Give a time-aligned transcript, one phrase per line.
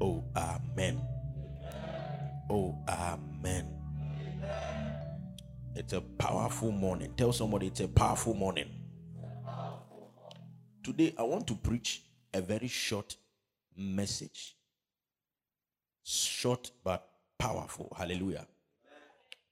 [0.00, 1.00] Oh, amen.
[2.48, 3.66] Oh, amen.
[5.74, 7.12] It's a powerful morning.
[7.16, 8.68] Tell somebody it's a powerful morning.
[10.82, 12.02] Today, I want to preach
[12.32, 13.16] a very short
[13.76, 14.56] message.
[16.02, 17.06] Short but
[17.38, 17.94] powerful.
[17.96, 18.46] Hallelujah.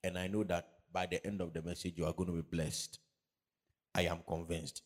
[0.02, 2.42] And I know that by the end of the message, you are going to be
[2.42, 3.00] blessed.
[3.94, 4.82] I am convinced.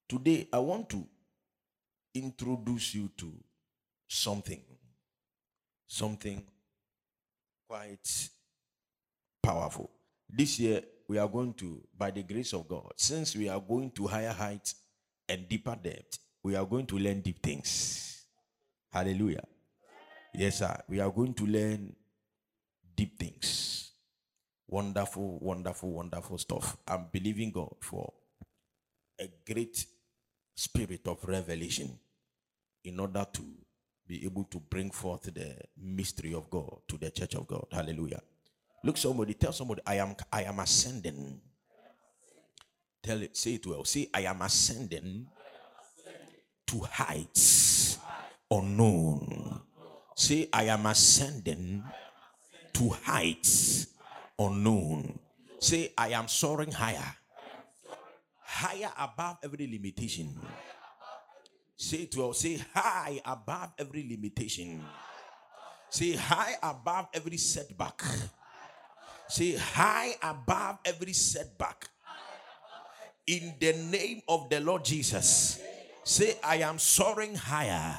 [0.09, 1.05] Today, I want to
[2.15, 3.31] introduce you to
[4.07, 4.61] something,
[5.87, 6.43] something
[7.67, 8.29] quite
[9.43, 9.91] powerful.
[10.27, 13.91] This year, we are going to, by the grace of God, since we are going
[13.91, 14.75] to higher heights
[15.29, 18.25] and deeper depth, we are going to learn deep things.
[18.91, 19.43] Hallelujah.
[20.33, 20.75] Yes, sir.
[20.89, 21.95] We are going to learn
[22.95, 23.72] deep things.
[24.73, 26.77] Wonderful, wonderful, wonderful stuff.
[26.87, 28.11] I'm believing God for
[29.19, 29.85] a great
[30.55, 31.91] spirit of revelation
[32.83, 33.43] in order to
[34.07, 37.67] be able to bring forth the mystery of God to the church of God.
[37.71, 38.23] Hallelujah.
[38.83, 41.39] Look somebody, tell somebody, I am I am ascending.
[43.03, 43.85] Tell it, say it well.
[43.85, 45.27] Say, I am ascending
[46.65, 47.99] to heights
[48.49, 49.61] unknown.
[50.15, 51.83] Say, I am ascending
[52.73, 53.92] to heights
[54.39, 55.19] unknown.
[55.59, 57.15] Say, I am soaring higher,
[58.41, 60.29] higher above every limitation.
[61.75, 62.33] Say to well.
[62.33, 64.83] Say, high above every limitation.
[65.89, 68.01] Say, high above every setback.
[69.27, 71.89] Say, high above every setback.
[73.25, 75.61] In the name of the Lord Jesus.
[76.03, 77.95] Say, I am soaring higher.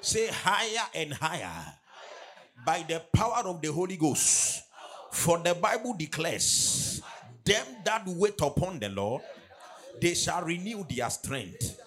[0.00, 1.74] Say, higher and higher.
[2.64, 4.62] By the power of the Holy Ghost.
[5.12, 7.02] For the Bible declares,
[7.44, 9.22] them that wait upon the Lord,
[10.00, 11.80] they shall renew their strength.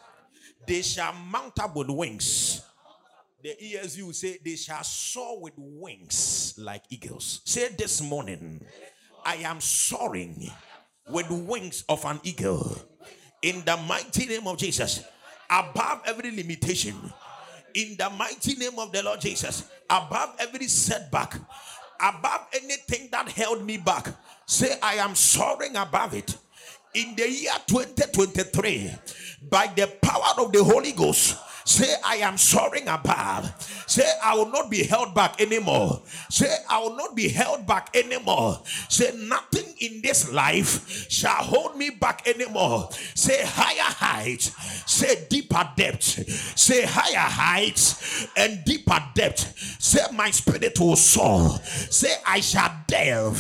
[0.67, 2.61] They shall mount up with wings.
[3.44, 7.41] The ESU say, They shall soar with wings like eagles.
[7.45, 8.63] Say this morning,
[9.25, 10.50] I am soaring
[11.09, 12.78] with wings of an eagle
[13.41, 15.03] in the mighty name of Jesus,
[15.50, 16.95] above every limitation.
[17.73, 21.35] In the mighty name of the Lord Jesus, above every setback,
[22.03, 24.08] above anything that held me back.
[24.46, 26.38] Say, I am soaring above it.
[26.94, 28.91] In the year 2023,
[29.50, 33.51] by the power of the Holy Ghost, Say, I am soaring above.
[33.88, 36.01] Say, I will not be held back anymore.
[36.29, 38.62] Say, I will not be held back anymore.
[38.90, 42.90] Say, nothing in this life shall hold me back anymore.
[43.16, 44.52] Say, higher heights.
[44.91, 46.57] Say, deeper depth.
[46.57, 49.79] Say, higher heights and deeper depth.
[49.79, 51.59] Say, my spirit will soar.
[51.63, 53.40] Say, I shall delve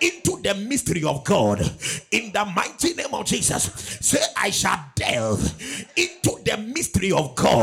[0.00, 1.60] into the mystery of God
[2.10, 3.64] in the mighty name of Jesus.
[4.00, 5.42] Say, I shall delve
[5.96, 7.55] into the mystery of God.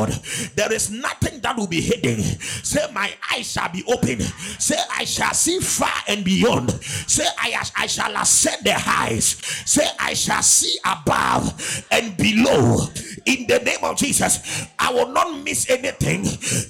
[0.55, 2.19] There is nothing that will be hidden.
[2.21, 4.19] Say, My eyes shall be open.
[4.21, 6.71] Say, I shall see far and beyond.
[6.71, 9.69] Say, I, I shall ascend the heights.
[9.69, 12.87] Say, I shall see above and below.
[13.25, 16.23] In the name of Jesus, I will not miss anything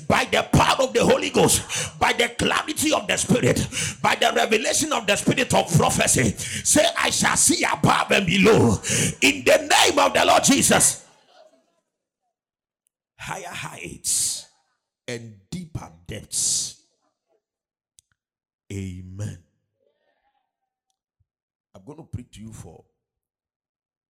[0.07, 3.67] by the power of the Holy Ghost, by the clarity of the Spirit,
[4.01, 6.31] by the revelation of the Spirit of prophecy.
[6.63, 8.79] Say, I shall see above and below.
[9.21, 11.02] In the name of the Lord Jesus
[13.23, 14.47] higher heights
[15.07, 16.83] and deeper depths.
[18.71, 19.39] Amen.
[21.73, 22.83] I'm going to preach to you for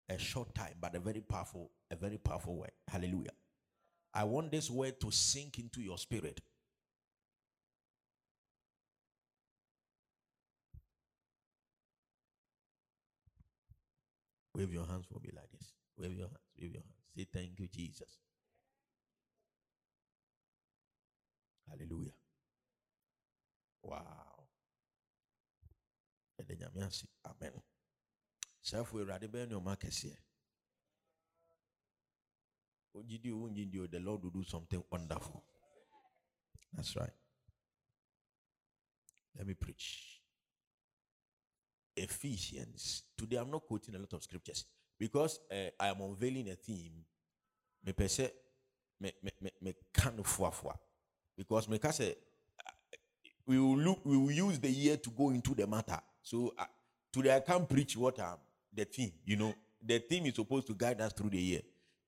[0.08, 2.70] a short time, but a very powerful, a very powerful word.
[2.88, 3.32] Hallelujah.
[4.14, 6.40] I want this word to sink into your spirit.
[14.54, 15.72] Wave your hands for me like this.
[15.98, 16.38] Wave your hands.
[16.58, 16.94] Wave your hands.
[17.14, 18.18] Say thank you, Jesus.
[21.72, 22.12] Hallelujah.
[23.82, 24.48] Wow.
[26.38, 27.06] Ɛde nyame ase.
[27.24, 27.62] Amen.
[28.62, 30.16] Sɛfo Awurade bɛyɛ ne ɔma kɛseɛ.
[32.94, 35.42] Ogyidi o wongyidi o the Lord will do something wonderful.
[36.72, 37.12] That's right.
[39.34, 40.20] Let me preach.
[41.96, 43.04] Ephesians.
[43.16, 44.66] Today I'm not quoting a lot of scriptures
[44.98, 47.04] because uh, I am unveiling a theme.
[47.84, 48.30] Me per se,
[49.00, 49.74] me me me me
[50.18, 50.78] of fuafua
[51.36, 52.14] because me can say
[53.46, 55.98] we will look we will use the year to go into the matter.
[56.22, 56.64] So uh,
[57.12, 58.38] today I can't preach what um
[58.72, 59.12] the theme.
[59.24, 61.60] You know, the theme is supposed to guide us through the year.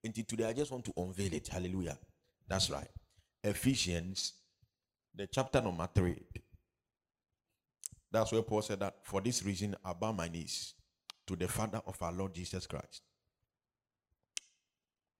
[0.03, 1.49] Until today, I just want to unveil it.
[1.49, 1.99] Hallelujah.
[2.47, 2.88] That's right.
[3.43, 4.35] Ephesians,
[5.15, 6.23] the chapter number three.
[8.12, 10.75] That's where Paul said that for this reason I bow my knees
[11.26, 13.03] to the Father of our Lord Jesus Christ,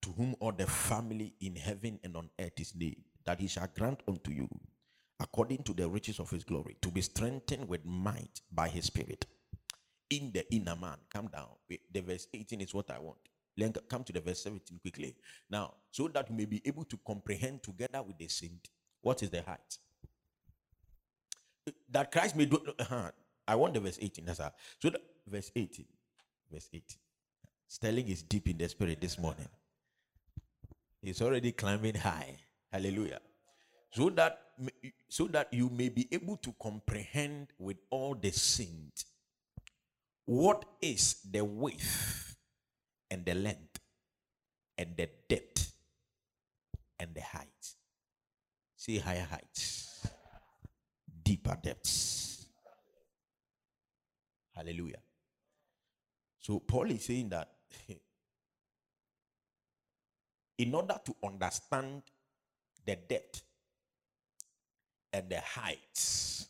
[0.03, 3.69] to whom all the family in heaven and on earth is named, that he shall
[3.77, 4.49] grant unto you,
[5.21, 9.27] according to the riches of his glory, to be strengthened with might by his spirit
[10.11, 10.97] in the inner man.
[11.13, 11.49] Come down.
[11.69, 13.19] The verse 18 is what I want.
[13.89, 15.15] Come to the verse 17 quickly.
[15.49, 18.69] Now, so that you may be able to comprehend together with the saint
[19.01, 19.79] what is the height.
[21.91, 22.61] That Christ may do.
[22.79, 23.11] Uh,
[23.47, 24.25] I want the verse 18.
[24.25, 24.53] That's how.
[24.81, 25.85] So, that, verse 18.
[26.51, 26.83] Verse 18.
[27.69, 29.49] Sterling is deep in the spirit this morning.
[31.03, 32.37] He's already climbing high.
[32.75, 33.21] Hallelujah.
[33.93, 34.41] So that
[35.09, 39.05] so that you may be able to comprehend with all the saints
[40.27, 42.35] what is the width
[43.09, 43.79] and the length
[44.77, 45.73] and the depth
[46.99, 47.77] and the height?
[48.75, 50.09] See higher heights,
[51.23, 52.47] deeper depths.
[54.53, 55.03] Hallelujah.
[56.41, 57.53] So Paul is saying that
[60.59, 62.03] in order to understand
[62.87, 63.43] the depth
[65.13, 66.49] and the heights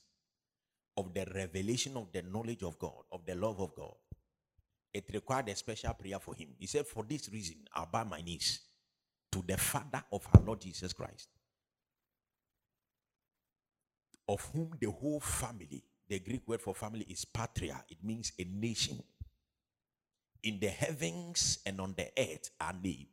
[0.97, 3.95] of the revelation of the knowledge of God, of the love of God,
[4.93, 6.49] it required a special prayer for him.
[6.59, 8.61] He said, For this reason, I'll bow my knees
[9.33, 11.29] to the Father of our Lord Jesus Christ,
[14.29, 18.45] of whom the whole family, the Greek word for family is patria, it means a
[18.45, 19.03] nation,
[20.45, 23.07] in the heavens and on the earth are named,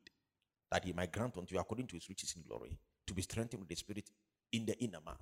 [0.71, 2.77] that he might grant unto you according to his riches in glory,
[3.07, 4.09] to be strengthened with the Spirit
[4.51, 5.15] in the inner man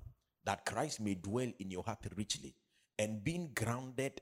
[0.44, 2.54] that Christ may dwell in your heart richly
[2.98, 4.20] and being grounded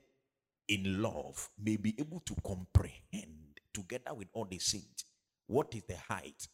[0.67, 5.05] in love may be able to comprehend together with all the saints
[5.47, 6.47] what is the height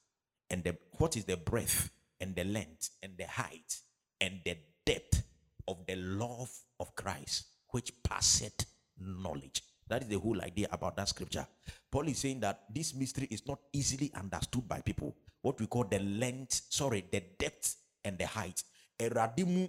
[0.50, 3.78] and the what is the breadth and the length and the height
[4.22, 5.24] and the depth
[5.68, 6.50] of the love
[6.80, 8.66] of Christ which passeth
[8.98, 9.62] knowledge.
[9.88, 11.46] That is the whole idea about that scripture.
[11.92, 15.84] Paul is saying that this mystery is not easily understood by people what we call
[15.84, 18.64] the length sorry the depth and the height.
[19.00, 19.68] Awurade mu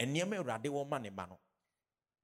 [0.00, 1.10] awurade wɔ ma ne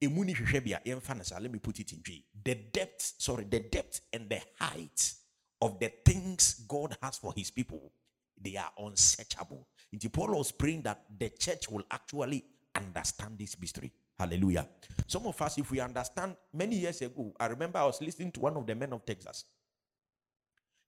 [0.02, 2.26] emu ni hwehwɛ bia yɛmfa no let me put it in G.
[2.44, 5.14] the depth sorry the depth and the height
[5.62, 7.90] of the things god has for his people
[8.38, 9.66] they are unsearchable.
[9.94, 12.44] Nti paul was praying that the church will actually
[12.74, 13.92] understand this mystery.
[14.18, 14.68] Hallelujah.
[15.06, 18.40] Some of us if we understand many years ago i remember i was listening to
[18.40, 19.44] one of the men of texas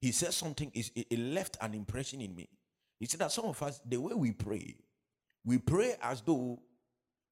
[0.07, 2.47] he said something it left an impression in me
[2.99, 4.75] he said that some of us the way we pray
[5.45, 6.59] we pray as though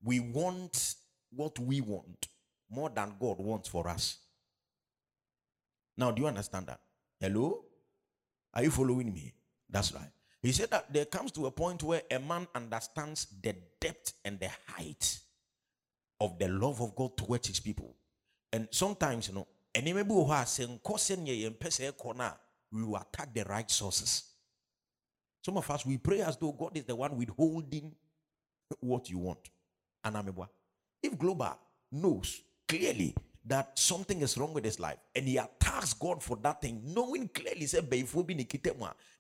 [0.04, 0.95] we want
[1.36, 2.27] what we want
[2.69, 4.19] more than God wants for us.
[5.98, 6.80] Now, do you understand that?
[7.19, 7.66] Hello?
[8.54, 9.33] Are you following me?
[9.69, 10.12] That's right.
[10.42, 14.39] He said that there comes to a point where a man understands the depth and
[14.39, 15.19] the height
[16.22, 17.95] of the love of God towards his people.
[18.54, 19.48] And sometimes, you know,
[22.75, 24.24] we will attack the right sources.
[25.44, 27.94] Some of us we pray as though God is the one withholding
[28.79, 29.50] what you want.
[31.01, 31.58] If Global
[31.91, 33.15] knows clearly
[33.46, 37.29] that something is wrong with his life and he attacks God for that thing, knowing
[37.29, 37.79] clearly, say,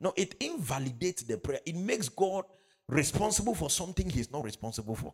[0.01, 1.59] no, it invalidates the prayer.
[1.65, 2.43] It makes God
[2.87, 5.13] responsible for something he's not responsible for.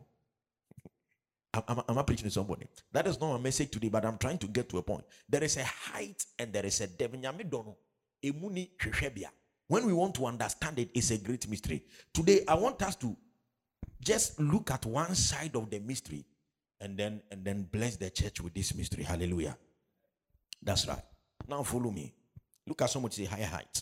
[1.67, 2.65] I'm, I'm, preaching to somebody.
[2.93, 5.03] That is not a message today, but I'm trying to get to a point.
[5.27, 7.15] There is a height and there is a depth.
[8.23, 11.83] When we want to understand it, it's a great mystery.
[12.13, 13.15] Today, I want us to
[13.99, 16.25] just look at one side of the mystery
[16.79, 19.03] and then and then bless the church with this mystery.
[19.03, 19.55] Hallelujah.
[20.61, 21.03] That's right.
[21.47, 22.13] Now follow me.
[22.67, 23.81] Look at someone say higher height.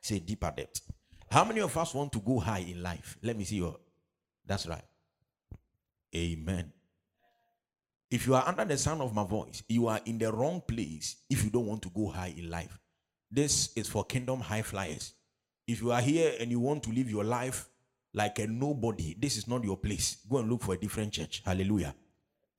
[0.00, 0.82] Say deeper depth.
[1.30, 3.16] How many of us want to go high in life?
[3.22, 3.76] Let me see your.
[4.46, 4.84] That's right.
[6.14, 6.72] Amen.
[8.10, 11.16] If you are under the sound of my voice, you are in the wrong place
[11.30, 12.78] if you don't want to go high in life.
[13.34, 15.14] This is for kingdom high flyers.
[15.66, 17.66] If you are here and you want to live your life
[18.12, 20.18] like a nobody, this is not your place.
[20.28, 21.42] Go and look for a different church.
[21.42, 21.94] Hallelujah.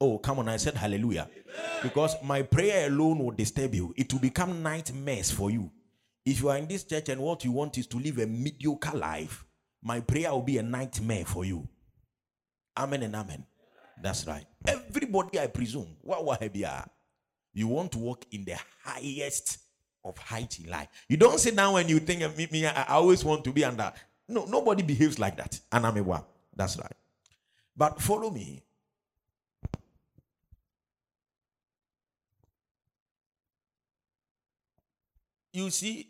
[0.02, 0.50] Oh, come on.
[0.50, 1.30] I said hallelujah.
[1.84, 3.94] Because my prayer alone will disturb you.
[3.96, 5.70] It will become nightmares for you.
[6.26, 8.98] If you are in this church and what you want is to live a mediocre
[8.98, 9.46] life,
[9.84, 11.68] my prayer will be a nightmare for you.
[12.76, 13.46] Amen and amen.
[14.02, 14.46] That's right.
[14.66, 15.98] Everybody, I presume,
[17.54, 19.60] you want to walk in the highest
[20.06, 20.88] of height in life.
[21.08, 23.92] You don't sit down when you think me, me I always want to be under.
[24.28, 25.60] No, nobody behaves like that.
[25.72, 26.28] And I'm a what?
[26.56, 26.96] That's right.
[27.76, 28.64] But follow me.
[35.52, 36.10] You see,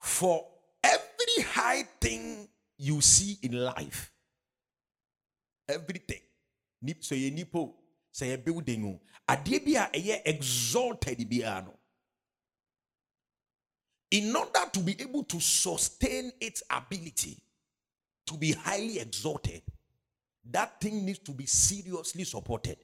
[0.00, 0.46] for
[0.84, 4.12] every high thing you see in life,
[5.68, 6.20] everything,
[7.00, 7.72] so you nipo,
[8.12, 11.72] say a building, a debia a exalted biano.
[14.16, 17.36] In order to be able to sustain its ability
[18.26, 19.60] to be highly exalted,
[20.50, 22.78] that thing needs to be seriously supported.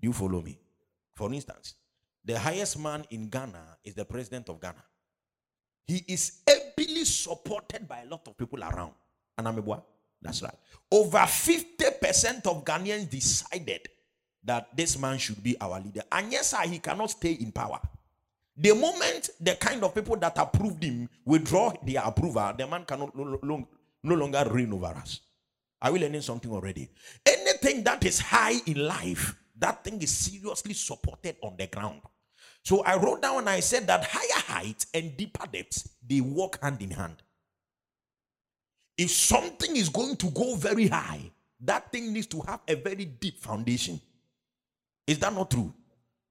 [0.00, 0.58] Do you follow me?
[1.14, 1.74] For instance,
[2.24, 4.82] the highest man in Ghana is the president of Ghana.
[5.86, 8.94] He is ably supported by a lot of people around.
[9.38, 9.82] And I'm a
[10.20, 10.58] That's right.
[10.90, 13.86] Over 50% of Ghanaians decided
[14.42, 16.02] that this man should be our leader.
[16.10, 17.80] And yes, sir, he cannot stay in power.
[18.60, 23.16] The moment the kind of people that approved him withdraw their approval, the man cannot
[23.16, 23.66] no,
[24.02, 25.20] no, longer reign over us.
[25.80, 26.90] Are we learning something already?
[27.24, 32.02] Anything that is high in life, that thing is seriously supported on the ground.
[32.62, 36.62] So I wrote down and I said that higher heights and deeper depths they walk
[36.62, 37.22] hand in hand.
[38.98, 41.30] If something is going to go very high,
[41.62, 43.98] that thing needs to have a very deep foundation.
[45.06, 45.72] Is that not true?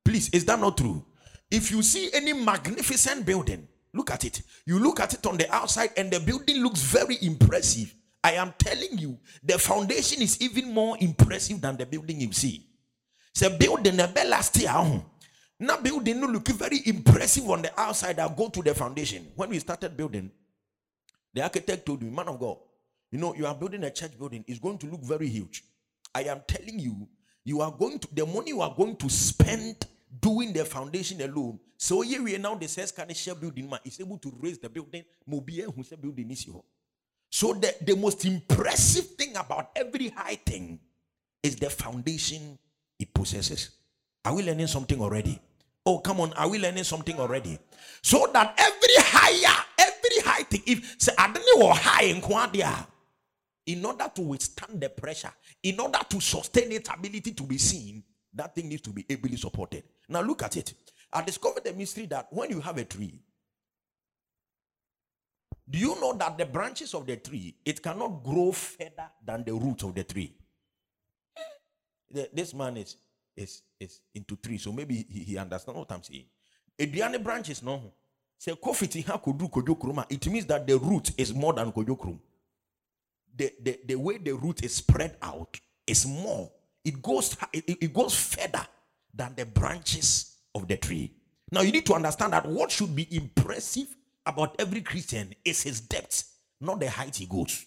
[0.06, 1.04] Please, is that not true?
[1.52, 4.42] If you see any magnificent building, look at it.
[4.66, 7.94] You look at it on the outside and the building looks very impressive.
[8.24, 12.66] I am telling you, the foundation is even more impressive than the building you see.
[13.32, 15.02] It's a building a last year.
[15.62, 18.20] Now building look very impressive on the outside.
[18.20, 19.28] I go to the foundation.
[19.36, 20.32] When we started building,
[21.34, 22.58] the architect told me, man of God,
[23.12, 25.64] you know, you are building a church building, it's going to look very huge.
[26.14, 27.08] I am telling you,
[27.44, 29.86] you are going to the money you are going to spend
[30.22, 31.60] doing the foundation alone.
[31.78, 34.58] So here we are now the says can share building man is able to raise
[34.58, 35.04] the building.
[35.26, 36.56] Mobile who building is here.
[37.32, 40.80] So the, the most impressive thing about every high thing
[41.44, 42.58] is the foundation
[43.00, 43.70] it possesses.
[44.26, 45.40] Are we learning something already?
[45.86, 47.58] Oh, come on, are we learning something already?
[48.02, 52.86] So that every higher, every high thing, if say I don't know high in quadia,
[53.66, 55.32] in order to withstand the pressure,
[55.64, 59.38] in order to sustain its ability to be seen, that thing needs to be ably
[59.38, 59.84] supported.
[60.08, 60.74] Now look at it.
[61.12, 63.20] I discovered the mystery that when you have a tree,
[65.70, 69.54] do you know that the branches of the tree it cannot grow further than the
[69.54, 70.34] roots of the tree?
[72.34, 72.98] This man is
[73.36, 76.26] is is into tree, so maybe he, he understands what I'm saying.
[76.78, 77.94] Ediane branches no.
[78.38, 80.06] Say kofiti ha kodu kojokroma.
[80.10, 82.20] It means that the root is more than kojokrom.
[83.36, 86.52] The, the the way the root is spread out is more.
[86.86, 88.66] It goes it, goes further
[89.14, 91.12] than the branches of the tree.
[91.52, 93.88] Now you need to understand that what should be impressive
[94.26, 96.24] about every Christian is his depth,
[96.62, 97.66] not the height he goes.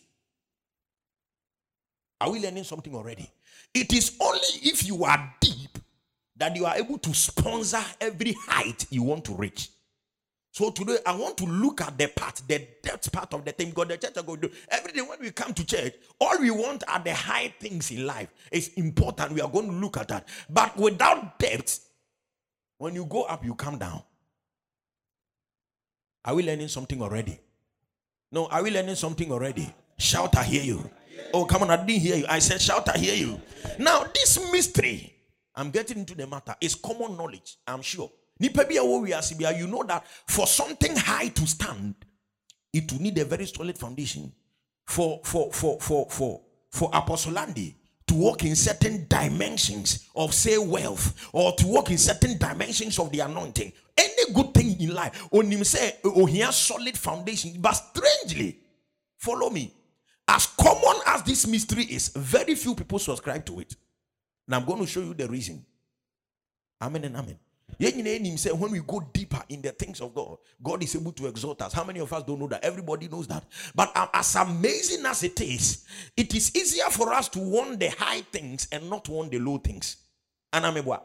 [2.21, 3.29] Are we learning something already?
[3.75, 5.79] It is only if you are deep
[6.37, 9.71] that you are able to sponsor every height you want to reach.
[10.53, 13.71] So today I want to look at the part, the depth part of the thing.
[13.71, 14.55] God, the church are going to do.
[14.69, 18.07] Every day when we come to church, all we want are the high things in
[18.07, 18.29] life.
[18.51, 19.33] It's important.
[19.33, 20.29] We are going to look at that.
[20.51, 21.89] But without depth,
[22.77, 24.03] when you go up, you come down.
[26.27, 27.41] Are we learning something already?
[28.31, 29.75] No, are we learning something already?
[29.97, 30.91] Shout, I hear you.
[31.33, 32.27] Oh, come on, I didn't hear you.
[32.29, 33.41] I said, shout, I hear you.
[33.79, 35.15] Now, this mystery,
[35.55, 40.97] I'm getting into the matter, is common knowledge, I'm sure you know that for something
[40.97, 41.95] high to stand
[42.73, 44.33] it will need a very solid foundation
[44.87, 47.75] for for for for for for apostolandi
[48.07, 53.11] to walk in certain dimensions of say wealth or to walk in certain dimensions of
[53.11, 53.73] the anointing.
[53.97, 57.55] Any good thing in life on him say oh he has solid foundation.
[57.59, 58.59] But strangely
[59.19, 59.73] follow me.
[60.29, 63.77] As common as this mystery is very few people subscribe to it.
[64.47, 65.65] And i'm going to show you the reason.
[66.81, 67.39] Amen and amen
[67.79, 71.73] when we go deeper in the things of God, God is able to exhort us.
[71.73, 72.65] How many of us don't know that?
[72.65, 73.45] Everybody knows that.
[73.75, 75.85] But um, as amazing as it is,
[76.17, 79.59] it is easier for us to want the high things and not want the low
[79.59, 79.97] things.
[80.53, 81.01] And I'm a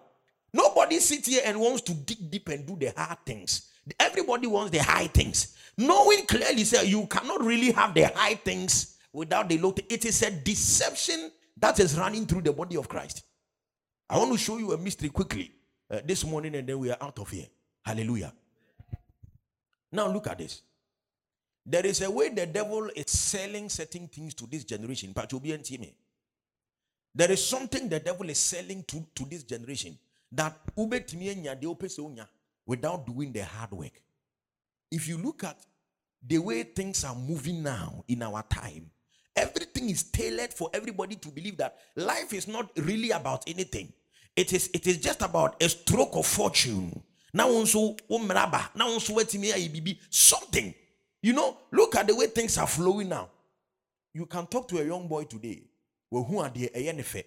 [0.53, 3.69] Nobody sits here and wants to dig deep and do the hard things.
[3.99, 5.55] Everybody wants the high things.
[5.77, 9.87] Knowing clearly, sir, you cannot really have the high things without the low things.
[9.91, 13.23] It is a deception that is running through the body of Christ.
[14.09, 15.51] I want to show you a mystery quickly
[15.89, 17.45] uh, this morning and then we are out of here.
[17.83, 18.33] Hallelujah.
[19.91, 20.61] Now look at this.
[21.65, 25.11] There is a way the devil is selling certain things to this generation.
[25.13, 25.93] But you'll be me.
[27.13, 29.97] There is something the devil is selling to, to this generation
[30.31, 30.55] that
[32.65, 34.01] without doing the hard work.
[34.91, 35.57] If you look at
[36.25, 38.91] the way things are moving now in our time,
[39.35, 43.91] everything is tailored for everybody to believe that life is not really about anything.
[44.37, 47.01] It is it is just about a stroke of fortune.
[47.33, 49.17] Now also now also
[50.09, 50.73] something.
[51.21, 53.29] You know, look at the way things are flowing now.
[54.13, 55.63] You can talk to a young boy today.
[56.09, 57.23] Well, who are the ANF?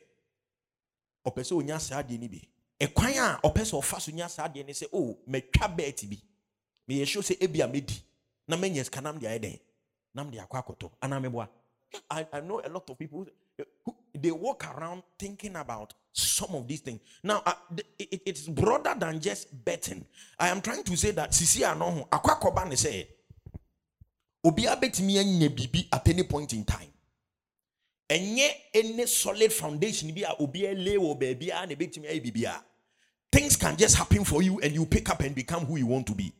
[1.26, 2.40] ɔpɛ sɛ onya saa adeɛ no bi
[2.80, 6.18] ɛkwan a ɔpɛ sɛ ɔfa so nya saa adeɛ no sɛ oh mɛtwa bɛɛt bi
[6.88, 8.00] meyɛ sure sɛ ebi a mɛdi
[8.48, 9.60] na mɛnyɛ sika nam de
[10.14, 11.48] nam de akɔ akɔtɔ anaa mɛboa
[12.08, 13.26] I, I know a lot of people
[13.84, 17.00] who, they walk around thinking about some of these things.
[17.22, 17.52] Now, uh,
[17.98, 20.04] it, it's broader than just betting.
[20.38, 23.08] I am trying to say that Sisi Anoho, Akwa Koban say,
[24.44, 26.88] Obia betimi anya bibi at any point in time.
[28.08, 32.54] Enye any solid foundation bi a obia lay a na betimi ayi bibia.
[33.30, 36.06] Things can just happen for you and you pick up and become who you want
[36.06, 36.32] to be.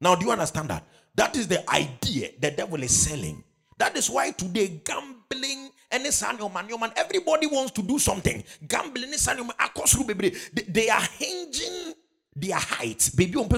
[0.00, 0.84] Now, do you understand that?
[1.14, 3.42] That is the idea the devil is selling.
[3.78, 8.42] That is why today gambling and everybody wants to do something.
[8.66, 9.12] Gambling
[10.68, 11.94] they are hinging
[12.36, 13.08] their heights.
[13.08, 13.48] Baby on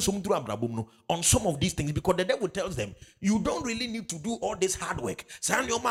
[1.08, 4.18] on some of these things because the devil tells them you don't really need to
[4.18, 5.24] do all this hard work.
[5.40, 5.88] Some people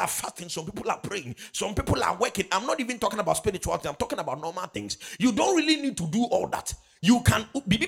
[0.00, 2.46] are fasting, some people are praying, some people are working.
[2.52, 4.96] I'm not even talking about spirituality, I'm talking about normal things.
[5.18, 6.72] You don't really need to do all that.
[7.00, 7.86] You can bibi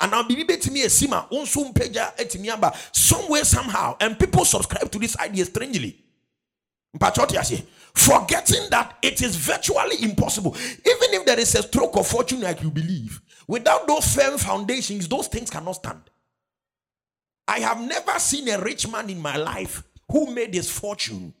[0.00, 0.60] and now bibi
[2.92, 6.04] somewhere somehow, and people subscribe to this idea strangely.
[7.94, 12.62] Forgetting that it is virtually impossible, even if there is a stroke of fortune like
[12.62, 16.02] you believe, without those firm foundations, those things cannot stand.
[17.48, 21.34] I have never seen a rich man in my life who made his fortune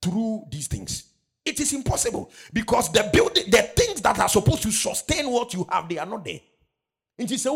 [0.00, 1.04] through these things.
[1.44, 5.66] It is impossible because the building, the things that are supposed to sustain what you
[5.70, 6.40] have, they are not there.
[7.18, 7.50] It is a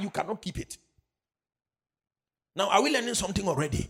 [0.00, 0.76] you cannot keep it.
[2.54, 3.88] Now, are we learning something already?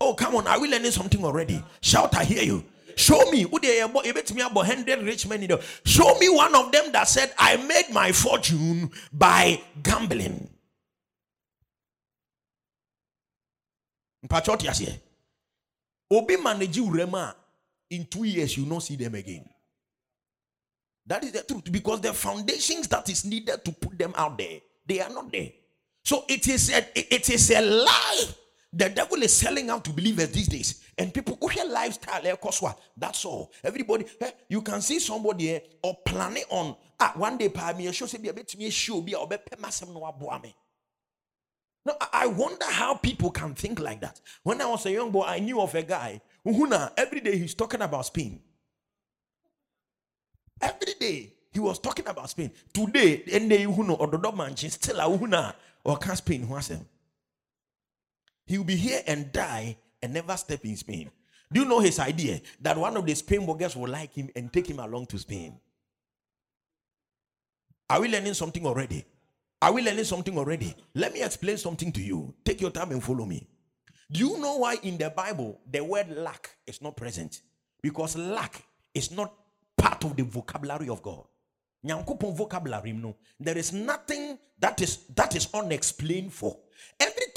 [0.00, 1.62] Oh, come on, are we learning something already?
[1.80, 2.64] Shout, I hear you.
[2.96, 3.42] Show me.
[5.84, 10.48] Show me one of them that said, I made my fortune by gambling.
[16.10, 17.36] Obi manage Rema
[17.90, 19.48] in two years, you not see them again.
[21.06, 24.58] That is the truth because the foundations that is needed to put them out there,
[24.86, 25.50] they are not there.
[26.04, 28.24] So it is a, it is a lie
[28.76, 30.82] the devil is selling out to believers these days.
[30.98, 32.34] And people who hear lifestyle, eh,
[32.96, 33.52] that's all.
[33.62, 38.06] Everybody, eh, you can see somebody eh, or planning on ah, one day, me show
[38.06, 40.42] say be a bit me show be a bit no
[41.84, 44.20] No, I wonder how people can think like that.
[44.42, 47.54] When I was a young boy, I knew of a guy who every day he's
[47.54, 48.40] talking about Spain.
[50.60, 52.50] Every day he was talking about Spain.
[52.72, 55.26] Today, and they who or the dog man still a who
[55.84, 56.86] or can Spain who has him.
[58.46, 61.10] He will be here and die and never step in Spain.
[61.52, 64.52] Do you know his idea that one of the Spain bloggers will like him and
[64.52, 65.58] take him along to Spain?
[67.88, 69.04] Are we learning something already?
[69.62, 70.74] Are we learning something already?
[70.94, 72.34] Let me explain something to you.
[72.44, 73.46] Take your time and follow me.
[74.10, 77.42] Do you know why in the Bible the word lack is not present?
[77.82, 79.32] Because lack is not
[79.76, 81.24] part of the vocabulary of God.
[81.84, 83.16] vocabulary no.
[83.38, 86.58] There is nothing that is that is unexplained for.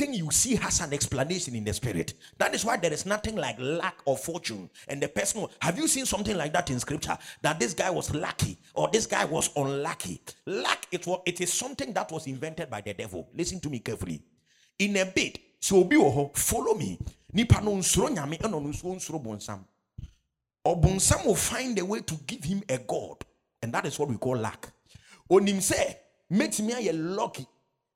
[0.09, 2.15] Everything you see has an explanation in the spirit.
[2.39, 4.67] That is why there is nothing like lack of fortune.
[4.87, 7.15] And the person, have you seen something like that in scripture?
[7.43, 10.21] That this guy was lucky or this guy was unlucky.
[10.47, 13.29] Lack, it, was, it is something that was invented by the devil.
[13.35, 14.23] Listen to me carefully.
[14.79, 15.95] In a bit, so be
[16.33, 16.97] follow me.
[17.31, 19.59] Nipa no nsuro nyame eno no nsuro bonsam.
[20.65, 23.17] Obonsam will find a way to give him a god.
[23.61, 24.71] And that is what we call lack.
[25.29, 25.97] Onim say,
[26.31, 27.45] metimi aye lucky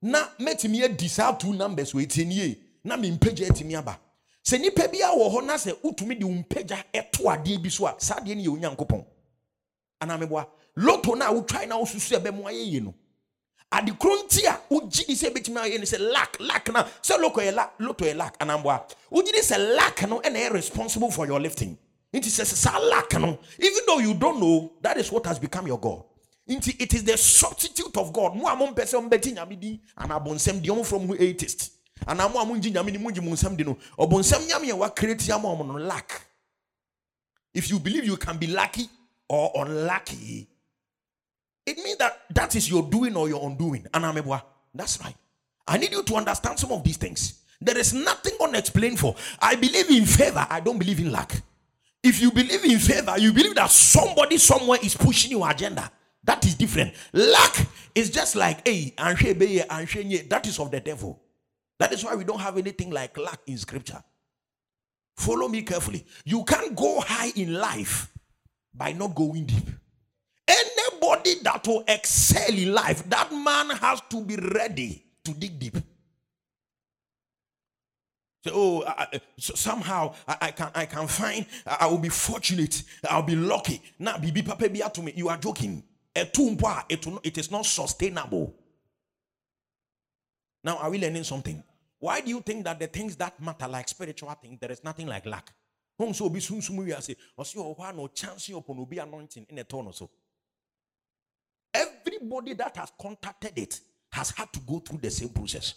[0.04, 3.98] na mɛtumi adi saa two numbers wɔ etie nie na mi mpagya atumi aba.
[4.46, 7.88] Sɛ nipa bi a wɔ hɔ na sɛ wotumi de mpagya ɛto adeɛ bi so
[7.88, 9.06] a saa adeɛ no yɛ onyankopɔn.
[10.02, 10.46] Anaa meboa?
[10.76, 12.94] Loto no a na wosusu ɛbɛmo ayɛ yie no.
[13.72, 17.22] Ade koro nti a wogye di sɛ ɛbɛtumi ayɛ no sɛ lack lack na sɛ
[17.22, 18.38] loto yɛ lack loto yɛ lack.
[18.40, 18.86] Anaa mboa
[19.24, 21.78] di sɛ lack no ɛna ɛyɛ responsible for your lifting.
[22.14, 25.66] Nti sɛ saa lack no even though you don't know that is what has become
[25.66, 26.04] your god
[26.48, 28.36] it is the substitute of god.
[28.36, 31.72] Mo a mo mpɛ sɛ mo bɛti di anaa bɔnsɛm deɛ ɔmo from mo atheist
[32.06, 33.78] anaa mo a nyame ni mo ngye mo nsɛm di no.
[33.98, 36.28] Ɔbɔnsɛm nyame yɛ wakireti ama ɔmo no lack.
[37.54, 38.90] If you believe you can be lucky
[39.30, 40.48] or unlucky
[41.66, 43.84] it means that that is your doing or your undoing.
[43.94, 45.16] Anaa meboa that's right.
[45.68, 47.40] I need you to understand some of these things.
[47.62, 49.16] There is nothing unexplained for.
[49.40, 51.42] I believe in favor, I don't believe in lack.
[52.04, 55.90] If you believe in favor, you believe that somebody somewhere is pushing your agenda.
[56.24, 56.94] That is different.
[57.12, 61.22] Lack is just like, hey, that is of the devil.
[61.80, 64.02] That is why we don't have anything like lack in scripture.
[65.18, 66.06] Follow me carefully.
[66.26, 68.12] You can't go high in life
[68.74, 69.68] by not going deep.
[70.48, 75.78] Anybody that will excel in life, that man has to be ready to dig deep.
[78.46, 82.84] So, oh, I, so somehow I, I, can I can find I will be fortunate.
[83.10, 83.82] I'll be lucky.
[84.00, 85.14] Now, bibi papa be to me.
[85.16, 85.84] You are joking.
[86.16, 88.54] It is not sustainable.
[90.64, 91.64] Now, are we learning something?
[92.00, 95.08] Why do you think that the things that matter, like spiritual things, there is nothing
[95.08, 95.52] like lack?
[96.14, 99.64] so be soon soon we say, or see no chance upon be anointing in a
[99.64, 100.10] tone or so.
[101.74, 103.80] Everybody that has contacted it
[104.12, 105.76] has had to go through the same process.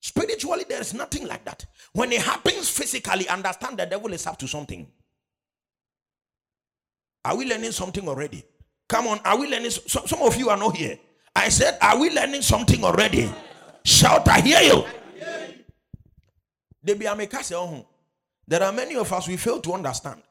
[0.00, 1.64] Spiritually, there is nothing like that.
[1.92, 4.86] When it happens physically, understand the devil is up to something.
[7.24, 8.44] Are we learning something already?
[8.88, 9.70] Come on, are we learning?
[9.70, 10.98] Some, some of you are not here.
[11.34, 13.32] I said, Are we learning something already?
[13.84, 14.84] Shout, I hear you.
[18.46, 20.22] There are many of us we fail to understand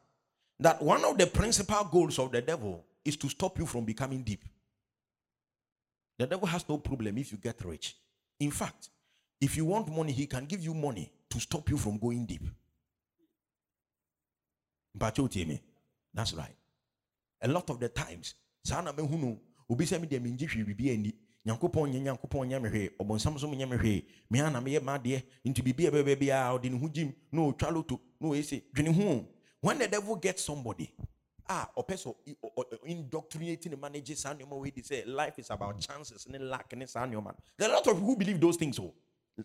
[0.60, 4.24] that one of the principal goals of the devil is to stop you from becoming
[4.24, 4.46] deep.
[6.18, 7.96] The devil has no problem if you get rich.
[8.40, 8.90] In fact,
[9.42, 12.44] if you want money, he can give you money to stop you from going deep.
[14.96, 15.60] But you me,
[16.14, 16.56] that's right.
[17.42, 20.92] A lot of the times, sana me hunu, obi se me de minji hwe bibi
[20.92, 21.14] ani.
[21.46, 22.90] Nyankopɔn nyɛ nyankopɔn nyɛ me hwee.
[23.00, 24.06] Ɔbɔnsam so nyɛ me hwee.
[24.30, 25.24] Mea na meyɛ m'adeɛ.
[25.46, 28.96] Nti biribi a ɛbɛbɛ biara ɔde ne ho gyim na ɔtwa loto na ɔyɛ dwene
[28.96, 29.28] ho.
[29.60, 30.94] When the devil gets somebody
[31.48, 32.16] ah ɔpɛ so
[32.86, 37.06] indoctrinating the manager saa nneɛma wei sɛ life is about chances ne luck ne saa
[37.06, 37.36] nneɛma.
[37.58, 38.94] There are a lot of who believe those things oh.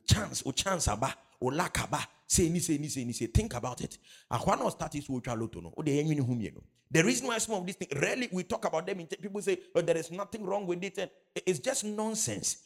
[0.06, 3.26] Chance o chance aba o lack aba say ni say ni say ni say.
[3.26, 3.98] Think about it.
[4.30, 7.38] Akwa na start is otwa loto no o de yenwini hu mienu the reason why
[7.38, 10.44] some of these things rarely we talk about them people say oh, there is nothing
[10.44, 10.98] wrong with it.
[10.98, 11.10] And
[11.46, 12.58] it's just nonsense.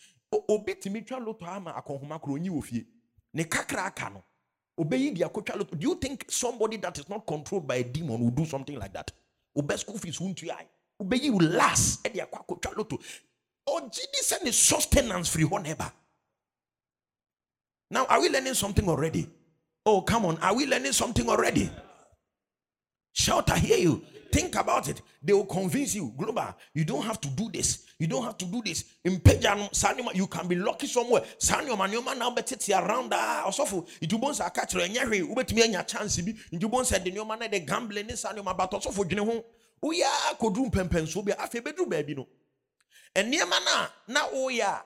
[0.49, 2.85] Obi timi twa loto ama akonhoma kro nyi ofie
[3.35, 4.23] ne kakra aka no
[4.79, 8.31] obeyi di akotwa do you think somebody that is not controlled by a demon will
[8.31, 9.11] do something like that?
[9.57, 10.53] Obe school fees won't you
[11.01, 12.07] obeyi will last.
[12.07, 12.99] E di akotwa loto
[13.67, 15.93] ogidi send sustenance free hɔ neba
[17.93, 19.29] now, are we learning something already?
[19.85, 20.39] Oh, come on.
[20.39, 21.71] Are we learning something already?
[23.13, 24.03] Shout, I hear you.
[24.33, 25.03] Think about it.
[25.23, 27.85] They will convince you, Global, you don't have to do this.
[27.99, 28.85] You don't have to do this.
[29.05, 31.21] In Sanima, you can be lucky somewhere.
[31.39, 33.87] Sanyo Manioma now bet it around or so.
[34.01, 36.17] It won't say catch a nyari, ubet me a chance.
[36.51, 39.45] You won't say the new man, the gambling, Sanima, but also for Gino.
[39.83, 42.15] Oh, yeah, could do pempen so be a bedroom baby.
[42.15, 42.27] No.
[43.15, 44.79] And near mana, now, oh, yeah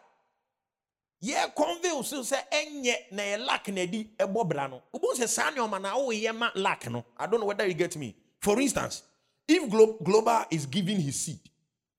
[1.22, 4.82] yɛ convey so sɛ ɛnyɛ na yɛ lack na ɛdi ɛbɔ bra no.
[4.92, 7.04] Obo sɛ saa nneɛma na awoyɛ ma lack no.
[7.16, 8.14] I don't know whether you get me.
[8.40, 9.02] For instance
[9.48, 11.40] if Glo global is giving his seed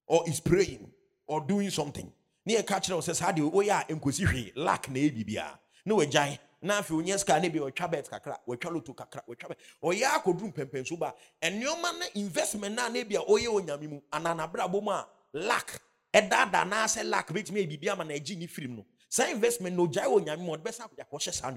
[0.06, 0.91] or is praying
[1.25, 2.12] or doing something
[2.45, 5.60] ne yɛ ka kyerɛ sɛ saa deɛ oyɛ a nkosi hwee lack na ɛbi bia
[5.86, 9.49] ne wɔgyae na afei onye sika ne bi wɔtwa bet kakra wɔtwa loto kakra wɔtwa
[9.49, 9.58] bet.
[9.84, 11.13] Ɔyɛ akɔduru mpɛmpɛnso ba.
[11.41, 15.82] Nneɛma na investment na ne bi a ɔyɛ onyame mu ananabra bɔ mu a lack
[16.13, 18.86] ɛdaadaa naasɛ lack betumi ebibi ama na ɛgye ne firim no
[19.17, 21.51] saa investment no gyae wɔ nyame mu ɔde bɛsa akɔhyɛ saa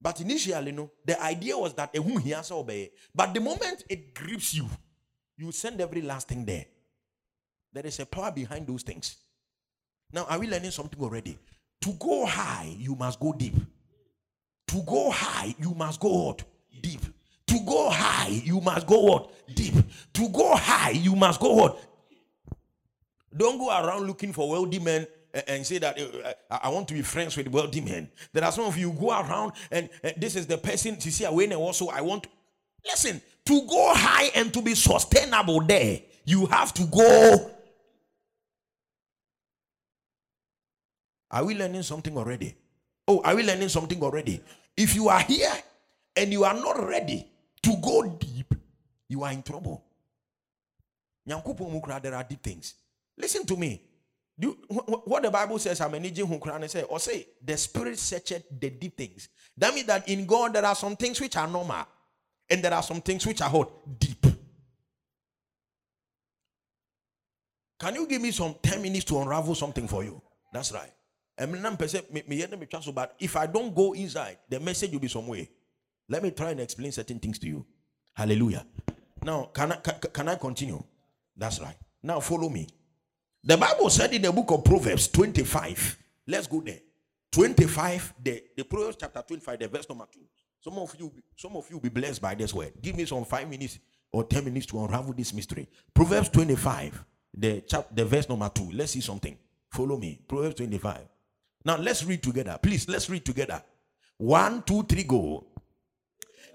[0.00, 2.90] but initially no the idea was that ɛho hia sɛ ɔbɛyɛ.
[3.14, 4.68] But the moment it grips you
[5.36, 6.66] you send every last thing there.
[7.72, 9.16] There is a power behind those things.
[10.12, 11.38] Now are we learning something already?
[11.82, 13.54] To go high you must go deep.
[14.68, 16.44] To go high you must go what?
[16.80, 17.00] Deep.
[17.46, 19.30] To go high you must go what?
[19.54, 19.74] Deep.
[20.14, 21.78] To go high you must go what?
[23.36, 27.02] Don't go around looking for wealthy men and say that uh, I want to be
[27.02, 28.10] friends with wealthy men.
[28.32, 31.44] There are some of you go around and this is the person to see away
[31.44, 32.28] and also I want to
[32.84, 36.00] listen to go high and to be sustainable there.
[36.24, 37.50] You have to go.
[41.30, 42.54] Are we learning something already?
[43.08, 44.42] Oh, are we learning something already?
[44.76, 45.52] If you are here
[46.14, 47.26] and you are not ready
[47.62, 48.54] to go deep,
[49.08, 49.82] you are in trouble.
[51.24, 51.36] There
[52.14, 52.74] are deep things.
[53.16, 53.82] Listen to me.
[54.42, 56.04] Do what the Bible says, I'm an
[56.68, 59.28] say, or say the spirit searcheth the deep things.
[59.56, 61.86] That means that in God there are some things which are normal,
[62.50, 64.26] and there are some things which are hot, deep.
[67.78, 70.20] Can you give me some 10 minutes to unravel something for you?
[70.52, 70.90] That's right.
[71.36, 75.46] But if I don't go inside, the message will be somewhere.
[76.08, 77.64] Let me try and explain certain things to you.
[78.12, 78.66] Hallelujah.
[79.22, 80.82] Now, can I, can, can I continue?
[81.36, 81.76] That's right.
[82.02, 82.66] Now, follow me.
[83.44, 86.80] The Bible said in the book of Proverbs 25, let's go there.
[87.32, 90.20] 25, the, the Proverbs chapter 25, the verse number 2.
[90.60, 92.72] Some of you, some of you will be blessed by this word.
[92.80, 93.78] Give me some five minutes
[94.12, 95.66] or 10 minutes to unravel this mystery.
[95.92, 98.70] Proverbs 25, the chap, the verse number 2.
[98.72, 99.36] Let's see something.
[99.70, 100.20] Follow me.
[100.28, 101.00] Proverbs 25.
[101.64, 102.58] Now let's read together.
[102.62, 103.62] Please, let's read together.
[104.18, 105.46] One, two, three, go.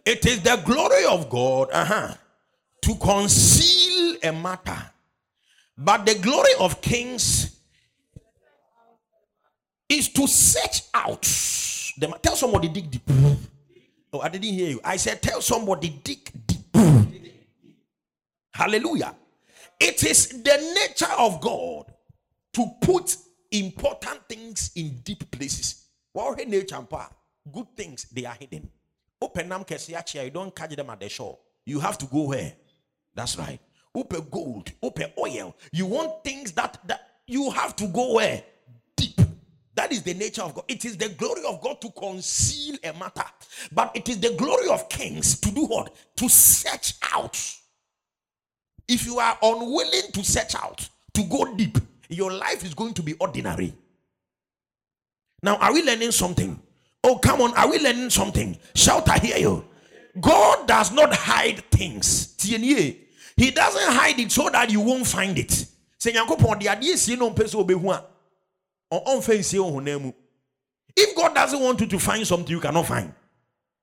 [0.05, 2.13] It is the glory of God uh-huh,
[2.81, 4.91] to conceal a matter,
[5.77, 7.59] but the glory of kings
[9.89, 11.21] is to search out.
[11.97, 13.09] The, tell somebody dig deep.
[14.11, 14.81] Oh, I didn't hear you.
[14.83, 16.57] I said, tell somebody dig deep.
[18.53, 19.15] Hallelujah.
[19.79, 21.93] It is the nature of God
[22.53, 23.15] to put
[23.51, 25.85] important things in deep places.
[27.51, 28.69] Good things they are hidden.
[29.21, 29.63] Open them
[30.23, 31.37] you don't catch them at the shore.
[31.65, 32.53] You have to go where?
[33.13, 33.59] That's right.
[33.97, 35.55] Open gold, open oil.
[35.71, 38.43] You want things that that you have to go where?
[38.95, 39.19] Deep.
[39.73, 40.65] That is the nature of God.
[40.67, 43.25] It is the glory of God to conceal a matter,
[43.71, 45.95] but it is the glory of kings to do what?
[46.17, 47.43] To search out.
[48.87, 53.01] If you are unwilling to search out, to go deep, your life is going to
[53.01, 53.73] be ordinary.
[55.41, 56.61] Now, are we learning something?
[57.03, 58.57] Oh, come on, are we learning something?
[58.75, 59.65] Shout, I hear you.
[60.21, 62.35] God does not hide things.
[63.37, 65.51] He doesn't hide it so that you won't find it.
[65.99, 66.11] Say,
[70.97, 73.13] if God doesn't want you to find something you cannot find.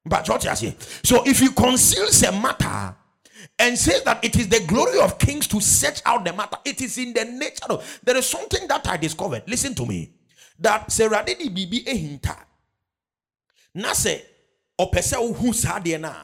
[0.05, 0.77] But what you say?
[1.03, 2.97] So if you conceal a matter
[3.59, 6.81] and says that it is the glory of kings to search out the matter, it
[6.81, 9.45] is in the nature of there is something that I discovered.
[9.47, 10.11] Listen to me.
[10.59, 12.37] That Seradini Bibi Ehinta.
[13.77, 14.23] Nase
[14.79, 16.15] opese who na.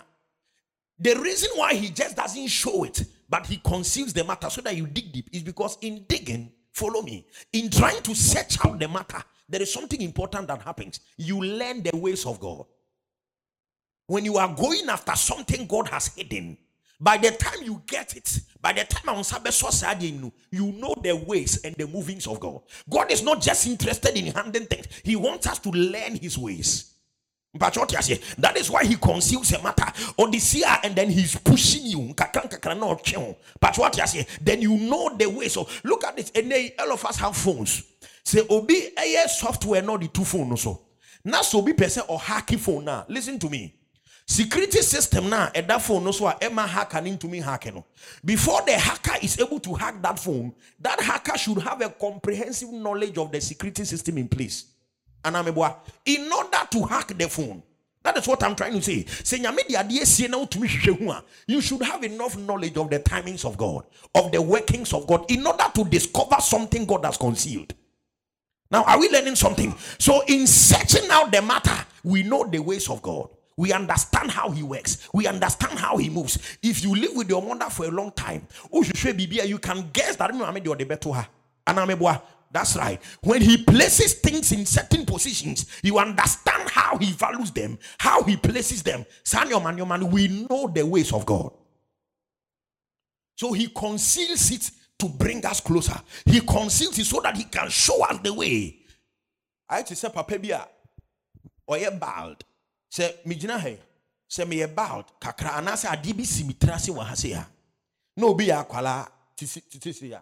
[0.98, 4.76] The reason why he just doesn't show it, but he conceals the matter so that
[4.76, 7.26] you dig deep is because in digging Follow me.
[7.52, 11.00] In trying to search out the matter, there is something important that happens.
[11.16, 12.64] You learn the ways of God.
[14.06, 16.56] When you are going after something God has hidden,
[17.00, 21.62] by the time you get it, by the time I'm sabe you know the ways
[21.64, 22.60] and the movings of God.
[22.88, 26.94] God is not just interested in handling things, He wants us to learn His ways.
[27.52, 30.94] But what you say, that is why he conceals a matter on the seer and
[30.94, 32.14] then he's pushing you.
[32.16, 35.48] But what you say, then you know the way.
[35.48, 36.30] So look at this.
[36.34, 37.82] And they, all of us have phones.
[38.22, 40.62] Say, Obi, a software, not the two phones.
[40.62, 40.80] So
[41.24, 43.04] now, so be person or hacky phone now.
[43.08, 43.74] Listen to me.
[44.26, 47.82] Security system now at eh, that phone also Emma eh, hacker into me hacking.
[48.24, 52.70] Before the hacker is able to hack that phone, that hacker should have a comprehensive
[52.70, 54.66] knowledge of the security system in place
[55.24, 57.62] in order to hack the phone.
[58.02, 59.04] That is what I'm trying to say.
[61.46, 65.30] You should have enough knowledge of the timings of God, of the workings of God,
[65.30, 67.74] in order to discover something God has concealed.
[68.70, 69.74] Now, are we learning something?
[69.98, 73.28] So, in searching out the matter, we know the ways of God.
[73.56, 75.08] We understand how he works.
[75.12, 76.38] We understand how he moves.
[76.62, 80.34] If you live with your mother for a long time, oh, you can guess that
[80.64, 81.26] you're the better.
[82.50, 83.00] That's right.
[83.22, 88.36] When he places things in certain positions, you understand how he values them, how he
[88.36, 89.06] places them.
[89.22, 91.52] Son, your man, your man, we know the ways of God.
[93.36, 95.98] So he conceals it to bring us closer.
[96.26, 98.78] He conceals it so that he can show us the way.
[99.68, 100.66] I to say, Papa Bia,
[101.66, 102.44] or bald.
[102.90, 103.78] Say, Mijina he,
[104.26, 105.04] say me ye bald.
[105.20, 107.46] Kakra anase adibi simitrasi wahasea.
[108.16, 110.18] No be a kwala tisi ya.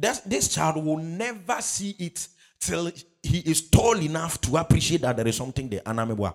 [0.00, 2.26] This, this child will never see it
[2.58, 2.90] till
[3.22, 5.80] he is tall enough to appreciate that there is something there.
[5.80, 6.34] Anamebwa.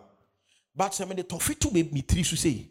[0.75, 2.69] But some the toffee to be three to say.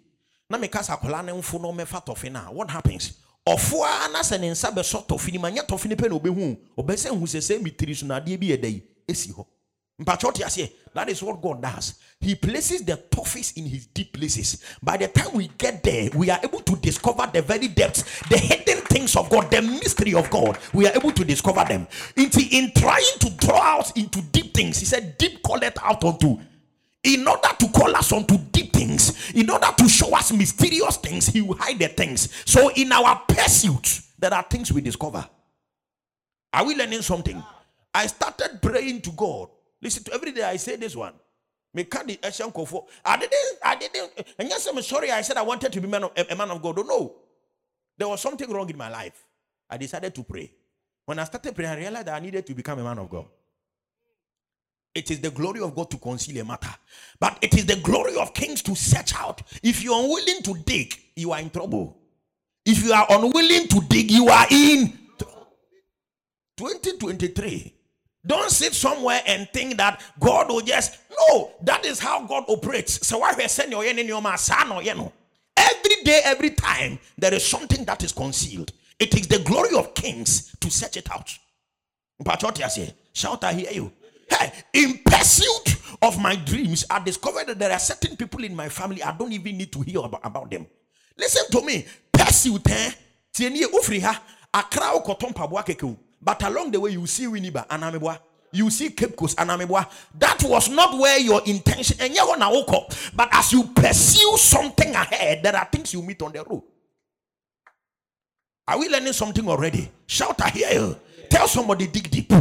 [0.48, 2.42] Na me kasa kola ne mfo no mefa toffee na.
[2.42, 3.14] What happens?
[3.44, 3.80] Ofo
[4.12, 6.57] na se ne nsa be so toffee ni manya toffee ni pe na obehu.
[6.78, 8.83] Obese hu se se mitiri so na de bi edai.
[9.09, 9.46] Esi ho.
[9.98, 11.94] That is what God does.
[12.20, 14.62] He places the toughest in his deep places.
[14.83, 18.38] By the time we get there, we are able to discover the very depths, the
[18.38, 20.59] hidden things of God, the mystery of God.
[20.72, 21.87] We are able to discover them.
[22.16, 26.02] In, in trying to draw out into deep things, he said, Deep call it out
[26.04, 26.38] unto
[27.04, 31.26] In order to call us onto deep things, in order to show us mysterious things,
[31.26, 32.30] he will hide the things.
[32.46, 35.28] So, in our pursuit, there are things we discover.
[36.52, 37.42] Are we learning something?
[37.92, 39.50] I started praying to God
[39.85, 41.12] Listen to every day I say this one.
[41.75, 41.87] Me.
[41.92, 45.11] I didn't, I didn't, and yes, I'm sorry.
[45.11, 46.70] I said I wanted to be man of, a man of God.
[46.79, 47.14] Oh, Don't know.
[47.99, 49.25] There was something wrong in my life.
[49.68, 50.53] I decided to pray.
[51.05, 53.27] When I started praying, I realized that I needed to become a man of God.
[54.94, 56.75] It is the glory of God to conceal a matter,
[57.20, 59.42] but it is the glory of kings to search out.
[59.62, 61.99] If you are unwilling to dig, you are in trouble.
[62.64, 64.99] If you are unwilling to dig, you are in
[66.57, 67.75] 2023.
[68.26, 71.52] Don't sit somewhere and think that God will just no.
[71.62, 73.06] That is how God operates.
[73.06, 73.84] So why we send your
[74.94, 75.12] know.
[75.56, 78.72] Every day, every time, there is something that is concealed.
[78.98, 81.30] It is the glory of kings to search it out.
[83.12, 83.92] Shout, I hear you.
[84.28, 88.68] Hey, in pursuit of my dreams, I discovered that there are certain people in my
[88.68, 90.66] family I don't even need to hear about, about them.
[91.16, 91.87] Listen to me.
[92.12, 92.90] Pursuit, eh?
[96.24, 98.18] But along the way, you see Winneba and.
[98.52, 99.37] You see Cape Coast.
[99.37, 101.96] That was not where your intention.
[102.00, 102.94] And you wanna walk up.
[103.14, 106.62] But as you pursue something ahead, there are things you meet on the road.
[108.68, 109.90] Are we learning something already?
[110.06, 110.96] Shout, I hear you.
[111.28, 112.32] Tell somebody dig deep.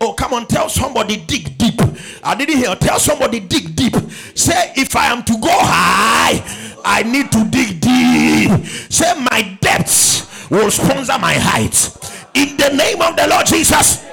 [0.00, 1.80] Oh, come on, tell somebody dig deep.
[2.24, 2.74] I didn't hear.
[2.74, 3.94] Tell somebody dig deep.
[4.34, 6.42] Say, if I am to go high,
[6.82, 8.66] I need to dig deep.
[8.90, 12.17] Say, my depths will sponsor my heights.
[12.38, 14.06] In the name of the Lord Jesus.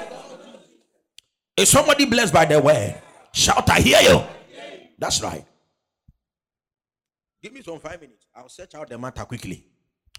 [1.56, 3.00] Is somebody blessed by the word?
[3.32, 4.20] Shout, I hear you.
[4.98, 5.44] That's right.
[7.40, 8.26] Give me some five minutes.
[8.34, 9.64] I'll search out the matter quickly.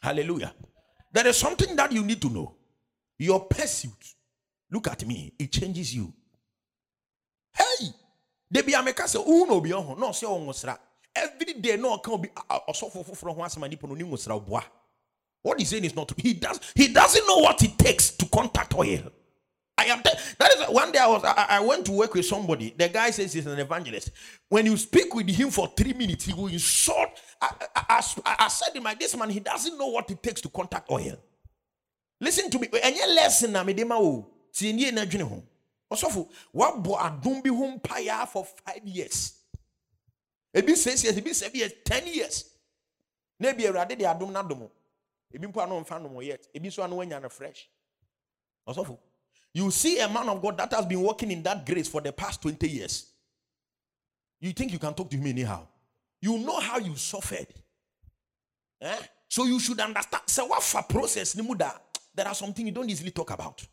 [0.01, 0.53] Hallelujah.
[1.11, 2.55] There is something that you need to know.
[3.19, 4.15] Your pursuit,
[4.71, 6.13] look at me, it changes you.
[7.53, 7.87] Hey,
[8.49, 10.53] they be ameka say uno be on no say on
[11.13, 12.29] Every day no can be
[12.67, 14.63] also for from one somebody ngosra boa.
[15.47, 16.17] What he's saying is not true.
[16.19, 19.09] He does he doesn't know what it takes to contact oil.
[19.77, 22.25] I am te- that is one day I was I, I, went to work with
[22.25, 22.73] somebody.
[22.77, 24.11] The guy says he's an evangelist.
[24.49, 27.11] When you speak with him for three minutes, he will insult.
[27.41, 30.41] I, I, I, I said to my this man, he doesn't know what it takes
[30.41, 31.17] to contact oil.
[32.19, 32.67] Listen to me.
[32.83, 34.27] Any lesson na me de ma o.
[34.51, 35.41] Tie nie na dwene ho.
[35.89, 39.33] Osofo, adom bi ho mpaya for 5 years.
[40.53, 42.43] Ebi 6 years, ebi 7 years, 10 years.
[43.39, 44.67] Na bi awurade de adom na dom.
[45.33, 46.47] Ebi mpo ano mfa nom yet.
[46.53, 47.69] Ebi so ano anya no fresh.
[48.67, 48.97] Osofo,
[49.53, 52.11] you see a man of God that has been working in that grace for the
[52.11, 53.05] past 20 years.
[54.39, 55.67] You think you can talk to him anyhow?
[56.21, 57.47] You know how you suffered.
[58.81, 58.97] Eh?
[59.27, 60.23] So you should understand.
[60.27, 61.71] So what for process nimuda?
[62.13, 63.65] There are something you don't easily talk about.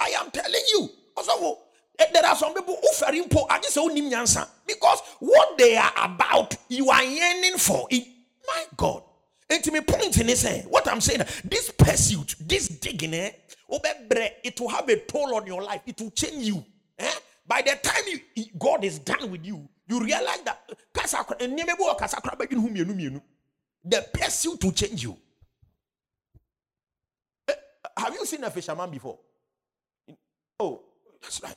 [0.00, 0.88] I am telling you.
[1.16, 1.58] Also,
[1.98, 7.02] eh, there are some people who are impo because what they are about, you are
[7.02, 8.06] yearning for it.
[8.46, 9.02] My God.
[9.60, 13.32] To me, point in say, what I'm saying, this pursuit, this digging, eh,
[13.68, 15.82] it will have a toll on your life.
[15.86, 16.64] It will change you.
[16.98, 17.10] Eh?
[17.46, 18.02] By the time
[18.34, 20.60] you, God is done with you, you realize that
[23.84, 25.16] the pursuit will change you.
[27.48, 27.52] Eh,
[27.96, 29.18] have you seen a fisherman before?
[30.58, 30.82] Oh.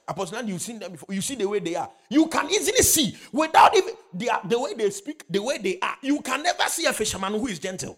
[0.08, 1.14] Apostle, you've seen them before.
[1.14, 1.90] You see the way they are.
[2.10, 5.96] You can easily see without even the, way they speak, the way they are.
[6.02, 7.98] You can never see a fisherman who is gentle.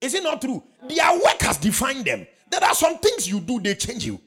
[0.00, 0.62] Is it not true?
[0.88, 2.26] Their work has defined them.
[2.50, 4.20] There are some things you do, they change you.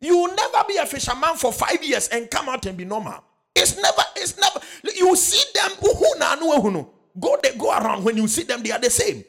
[0.00, 3.22] You will never be a fisherman for five years and come out and be normal.
[3.54, 4.60] It's never, it's never.
[4.96, 5.90] You see them go
[7.42, 8.04] they go around.
[8.04, 9.24] When you see them, they are the same.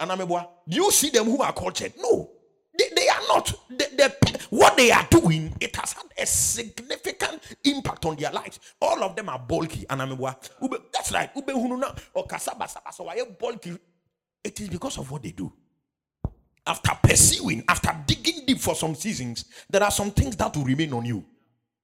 [0.00, 1.92] And I'm do you see them who are cultured?
[1.98, 2.30] No,
[2.76, 3.52] they, they are not.
[3.70, 4.31] The, the,
[4.82, 8.58] they are doing, it has had a significant impact on their lives.
[8.80, 9.86] All of them are bulky.
[9.88, 10.18] And I'm
[10.92, 11.30] that's right.
[11.34, 11.40] I
[13.20, 13.78] oh, bulky
[14.42, 15.52] it is because of what they do.
[16.66, 20.92] After pursuing, after digging deep for some seasons, there are some things that will remain
[20.92, 21.24] on you.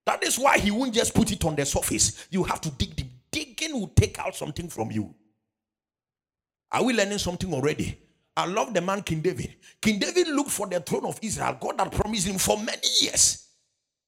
[0.05, 2.27] That is why he won't just put it on the surface.
[2.31, 3.07] You have to dig deep.
[3.31, 5.15] Digging will take out something from you.
[6.73, 7.99] Are we learning something already?
[8.39, 9.57] I love the man King David.
[9.83, 11.57] King David looked for the throne of Israel.
[11.61, 13.49] God had promised him for many years.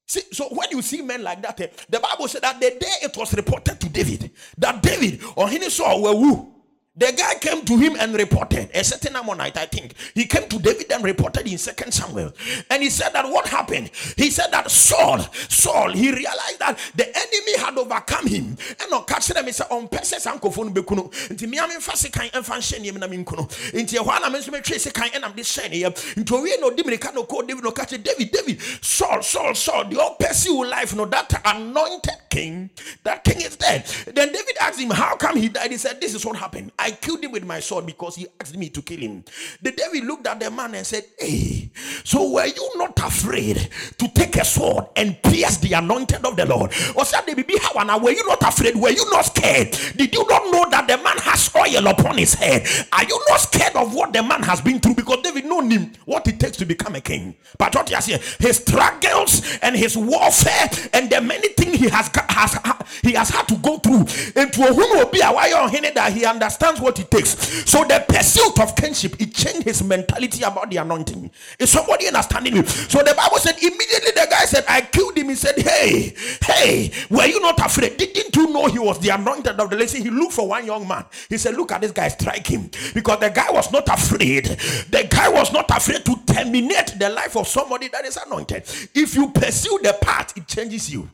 [0.07, 2.93] See, so when you see men like that, eh, the Bible said that the day
[3.03, 6.60] it was reported to David that David or he saw were who
[6.96, 9.94] the guy came to him and reported a certain Ammonite, I think.
[10.12, 12.33] He came to David and reported in Second Samuel.
[12.68, 13.90] And he said that what happened?
[14.16, 18.57] He said that Saul, Saul, he realized that the enemy had overcome him.
[18.83, 22.88] And on catch them, he said, on Perses Ankophone Bekuno, into Miami Fasikai and Fanshani
[22.88, 25.85] and Minkuno, into Juana Mesme Tracy Kai and I'm this shiny.
[25.85, 30.00] Into we no Diminican no code David no catch David, David, Saul, Saul, Saul, the
[30.00, 32.70] old pursue life, no, that anointed king,
[33.04, 33.85] that king is dead.
[34.06, 35.70] Then David asked him, How come he died?
[35.70, 36.72] He said, This is what happened.
[36.78, 39.24] I killed him with my sword because he asked me to kill him.
[39.62, 41.70] The devil looked at the man and said, Hey,
[42.04, 43.68] so were you not afraid
[43.98, 46.72] to take a sword and pierce the anointed of the Lord?
[46.96, 48.76] Or said, Were you not afraid?
[48.76, 49.72] Were you not scared?
[49.96, 52.66] Did you not know that the man has oil upon his head?
[52.92, 54.94] Are you not scared of what the man has been through?
[54.94, 57.37] Because David knew him what it takes to become a king.
[57.58, 61.88] But what he has here, his struggles and his warfare and the many things he
[61.88, 62.58] has, has
[63.02, 64.00] he has had to go through
[64.40, 67.31] into a whom will be a why that he understands understands what it takes.
[67.71, 71.31] So the pursuit of kinship, it changed his mentality about the anointing.
[71.58, 72.64] Is somebody understanding me?
[72.64, 75.29] So the Bible said immediately the guy said, I killed him.
[75.29, 77.96] He said, Hey, hey, were you not afraid?
[77.96, 79.90] Didn't you know he was the anointed of the Lord?
[79.90, 81.04] He looked for one young man.
[81.29, 82.71] He said, Look at this guy, strike him.
[82.94, 84.44] Because the guy was not afraid.
[84.46, 88.64] The guy was not afraid to terminate the life of somebody that is anointed.
[88.94, 91.08] If you pursue the path, it changes you.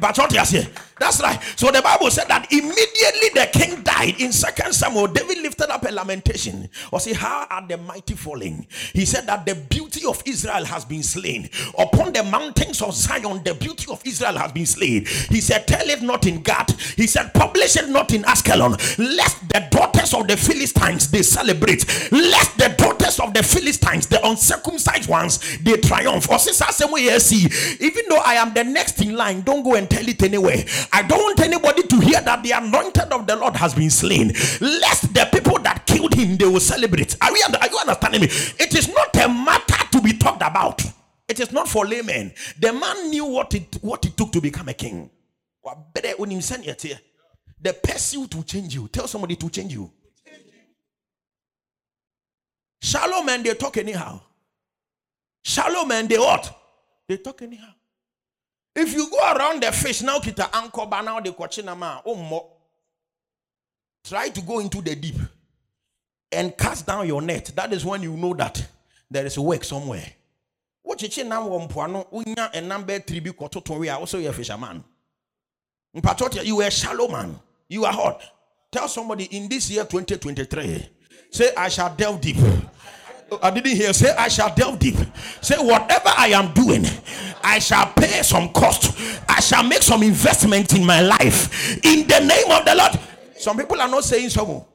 [0.00, 0.68] But what you say?
[0.98, 1.40] That's right.
[1.56, 4.20] So the Bible said that immediately the king died.
[4.20, 6.68] In Second Samuel, David lifted up a lamentation.
[6.92, 8.66] Or say, How are the mighty falling?
[8.92, 11.48] He said that the beauty of Israel has been slain.
[11.78, 15.06] Upon the mountains of Zion, the beauty of Israel has been slain.
[15.28, 16.78] He said, Tell it not in Gath.
[16.96, 18.76] He said, Publish it not in Askelon.
[18.98, 19.66] Lest the
[19.98, 21.84] daughters of the Philistines they celebrate.
[22.12, 26.30] Lest the daughters of the Philistines, the uncircumcised ones, they triumph.
[26.30, 27.46] Or since I see,
[27.80, 30.64] even though I am the next in line, don't go and tell it anywhere.
[30.92, 34.28] I don't want anybody to hear that the anointed of the Lord has been slain.
[34.60, 37.16] Lest the people that killed him they will celebrate.
[37.20, 38.28] Are, we, are you understanding me?
[38.30, 40.82] It is not a matter to be talked about.
[41.26, 42.32] It is not for laymen.
[42.58, 45.10] The man knew what it what it took to become a king.
[47.60, 48.88] The pursuit will change you.
[48.88, 49.90] Tell somebody to change you.
[52.80, 54.20] Shallow men, they talk anyhow.
[55.42, 56.56] Shallow men, they what?
[57.08, 57.72] They talk anyhow.
[58.74, 62.46] If you go around the fish now, kita anchor now the kwachinama, oh mo.
[64.04, 65.16] Try to go into the deep
[66.30, 67.50] and cast down your net.
[67.56, 68.64] That is when you know that
[69.10, 70.06] there is work somewhere.
[70.82, 74.84] What you now wompuano, unya and number three be we a fisherman.
[75.92, 77.38] You were a shallow man.
[77.68, 78.22] You are hot.
[78.70, 80.88] Tell somebody in this year 2023,
[81.30, 82.36] say, I shall delve deep.
[83.42, 83.92] I didn't hear.
[83.92, 84.96] Say, I shall delve deep.
[85.40, 86.84] Say, whatever I am doing,
[87.42, 88.98] I shall pay some cost.
[89.28, 91.76] I shall make some investment in my life.
[91.84, 92.98] In the name of the Lord.
[93.36, 94.66] Some people are not saying so.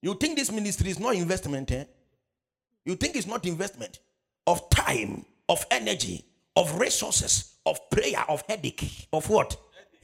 [0.00, 1.84] You think this ministry is not investment, eh?
[2.84, 3.98] You think it's not investment
[4.46, 6.24] of time, of energy,
[6.56, 9.56] of resources, of prayer, of headache, of what?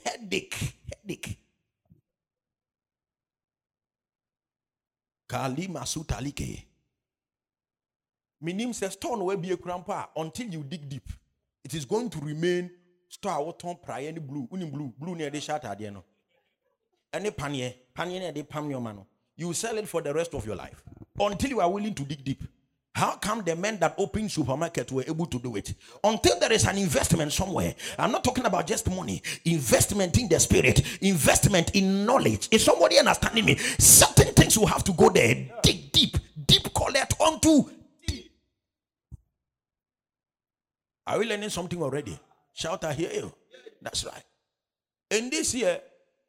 [0.04, 1.38] Headache, headache.
[5.30, 6.64] Kalima sutalike.
[8.40, 11.08] Meaning, says, stone will be a crampa until you dig deep.
[11.62, 12.70] It is going to remain
[13.08, 15.98] star what ton pry any blue, uni blue, blue near the shot at the end.
[17.12, 19.04] Any panye, panye near the pam your man.
[19.36, 20.82] You sell it for the rest of your life
[21.18, 22.42] until you are willing to dig deep.
[22.94, 25.74] How come the men that open supermarket were able to do it?
[26.02, 27.74] Until there is an investment somewhere.
[27.98, 29.22] I'm not talking about just money.
[29.44, 30.82] Investment in the spirit.
[31.00, 32.48] Investment in knowledge.
[32.50, 33.56] Is somebody understanding me?
[33.56, 35.48] Certain things will have to go there.
[35.62, 36.16] Dig deep.
[36.46, 37.70] Deep collect onto
[41.10, 42.16] Are we learning something already?
[42.54, 43.32] Shout, I hear you.
[43.82, 44.22] That's right.
[45.10, 45.80] In this year,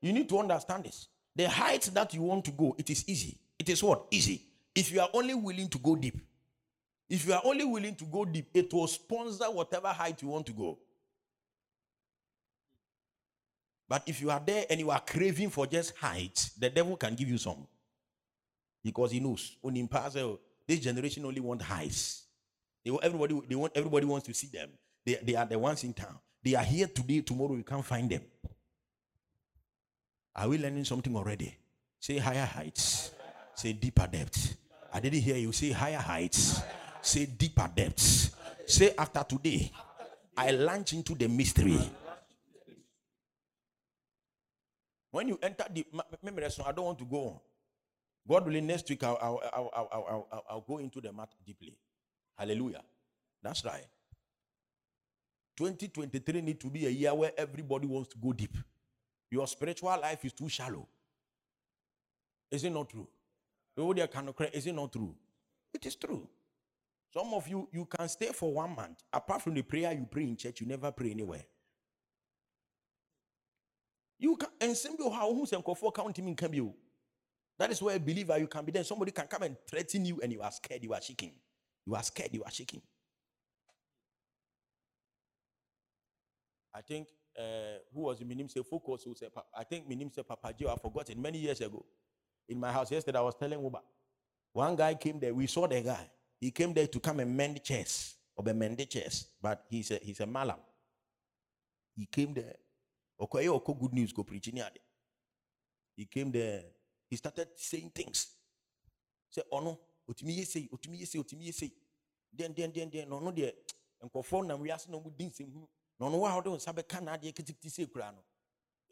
[0.01, 1.07] you need to understand this.
[1.35, 3.37] The height that you want to go, it is easy.
[3.59, 4.07] It is what?
[4.09, 4.41] Easy.
[4.73, 6.17] If you are only willing to go deep.
[7.11, 10.45] If you are only willing to go deep, it will sponsor whatever height you want
[10.45, 10.79] to go.
[13.89, 17.13] But if you are there and you are craving for just height, the devil can
[17.15, 17.67] give you some.
[18.81, 19.57] Because he knows.
[19.61, 22.23] Oh, this generation only want heights.
[22.85, 24.69] They, everybody, they want, everybody wants to see them.
[25.05, 26.17] They, they are the ones in town.
[26.41, 28.21] They are here today, tomorrow you can't find them.
[30.33, 31.57] Are we learning something already?
[31.99, 33.11] Say higher heights.
[33.53, 34.55] Say deeper depths.
[34.93, 36.61] I didn't hear you say higher heights.
[37.01, 38.31] Say deeper depths.
[38.67, 39.71] Say after today,
[40.37, 41.79] I launch into the mystery.
[45.11, 45.85] When you enter the
[46.21, 47.41] remember, I don't want to go.
[48.27, 51.75] God willing, next week I'll, I'll, I'll, I'll, I'll, I'll go into the matter deeply.
[52.37, 52.81] Hallelujah.
[53.43, 53.85] That's right.
[55.57, 58.55] 2023 need to be a year where everybody wants to go deep.
[59.29, 60.87] Your spiritual life is too shallow.
[62.49, 63.07] Is it not true?
[63.77, 65.15] Is it not true?
[65.73, 66.27] It is true.
[67.13, 69.03] Some of you, you can stay for one month.
[69.11, 71.43] Apart from the prayer you pray in church, you never pray anywhere.
[74.17, 76.61] You can and simply how who's and for counting in can be.
[77.59, 78.71] That is where a believer you can be.
[78.71, 81.33] Then somebody can come and threaten you, and you are scared, you are shaking.
[81.85, 82.81] You are scared, you are shaking.
[86.73, 90.27] I think uh, who was the Minim say focus who said I think Minim said
[90.27, 91.85] Papa Joe, I forgot it many years ago.
[92.47, 93.81] In my house yesterday, I was telling Uba.
[94.53, 96.09] One guy came there, we saw the guy.
[96.41, 99.99] He came there to come and mend chairs or be mend chairs, but he's a
[100.01, 100.57] he's a malam.
[101.95, 102.55] He came there.
[103.19, 104.59] Okay, okay, good news, go preaching.
[105.95, 106.63] He came there,
[107.07, 108.27] he started saying things.
[109.29, 109.79] Say, oh no,
[110.09, 111.71] otumi yɛ sei otumi yɛ sei otumi yɛ sei
[112.33, 113.51] den den den den na ɔno deɛ
[114.03, 115.69] nkɔfoɔ nam wiase na ɔmo di nsɛm hu
[115.99, 118.23] na ɔno wa a ɔde nsa bɛka n'adeɛ kitikiti sei kura no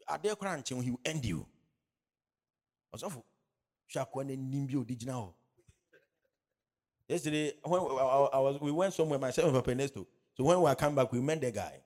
[0.06, 1.46] adeɛ kora nkyɛn he will end you
[2.94, 3.22] ɔsɔfo
[3.90, 5.34] hwɛ akoa no anim bi a ɔde gyina hɔ
[7.10, 10.06] yesterday when I, I, I was we went somewhere myself and Papa Ernesto.
[10.36, 11.80] So when we come back we met the guy.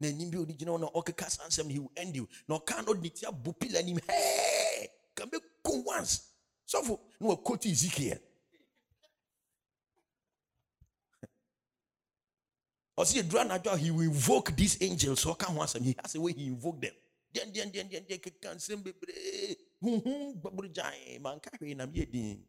[0.00, 2.28] Na anim bi a ɔde gyina hɔ na ɔkeka saa nsɛm he will end you.
[2.48, 6.32] Na no de ti abu pila anim hey can be go once.
[6.66, 8.18] Sɔfo na wakɔti Ezekiel.
[12.98, 16.32] Ɔsi edura n'adwa he will invoke these angels ɔka ho asɛm he has a way
[16.32, 16.94] he invoke them.
[17.34, 22.10] Deɛn deɛn deɛn deɛn deɛn keka nsɛm bebree huhu gbaburu gyan manka hwee nam yɛ
[22.10, 22.44] din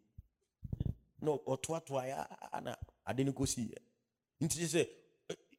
[1.21, 2.27] na ɔtoatoa ya
[2.61, 3.77] na ade no kɔsi yɛ
[4.41, 4.87] nti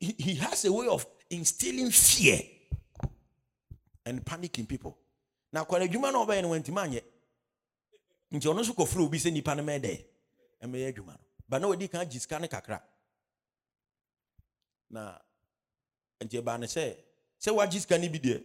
[0.01, 2.41] he, has a way of instilling fear
[4.07, 4.97] and panic people.
[5.53, 7.03] Na akɔla adwuma na ɔbɛyɛ no wantimi anyɛ
[8.33, 10.05] nti ɔno nso kɔfrɛ obi sɛ nipa no mɛyɛ dɛ
[10.63, 11.13] ɛmɛyɛ adwuma
[11.61, 12.81] no ba kan gye sika no kakra.
[14.91, 15.19] Na
[16.21, 16.97] nti ɛbaa ne sɛ
[17.41, 18.43] sɛ woagye sika no bi deɛ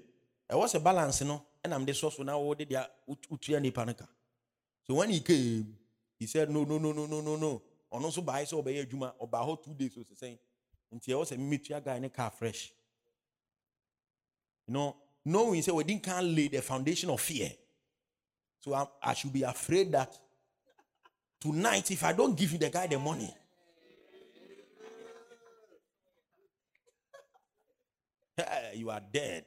[0.49, 4.07] ɛwɔ sɛ balance no ɛnam de sɔ so na wode deɛ wotua nipa no ka.
[4.86, 5.78] So he came
[6.24, 7.61] he said no no no no no no no.
[7.91, 10.38] Ɔno nso baayɛ sɛ ɔbɛyɛ adwuma ɔbaa hɔ two days osesɛn
[10.95, 12.71] nti ɛwɔ sɛ mmetua guy ne car fresh.
[14.65, 14.95] You know
[15.26, 17.51] knowing sɛ we didn't can lay the foundation of fear.
[18.61, 20.17] So I, I should be afraid that
[21.41, 23.36] tonight if I don't give you the guy the money
[28.76, 29.45] you are dead.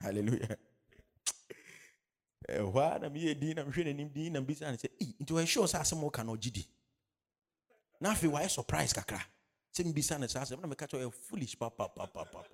[0.00, 0.56] Hallelujah.
[2.48, 4.88] Ɛhɔ a na meyɛ din na mehwɛ n'anim din na mbisa ne sɛ
[5.20, 6.66] nti wɔɛhyɛ sɛ asɛm woka na ɔgye di?
[8.00, 9.20] Na afei wayɛ surprise kakra.
[9.72, 12.44] Sɛ mbisa ne saa asɛm na meka kyɛ ɔyɛ foolish papapapapa.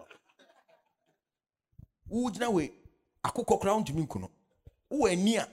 [2.08, 2.72] Wogyina wei
[3.24, 4.30] akokɔ koraa wontumi nku no.
[4.90, 5.48] Wowɔ ani a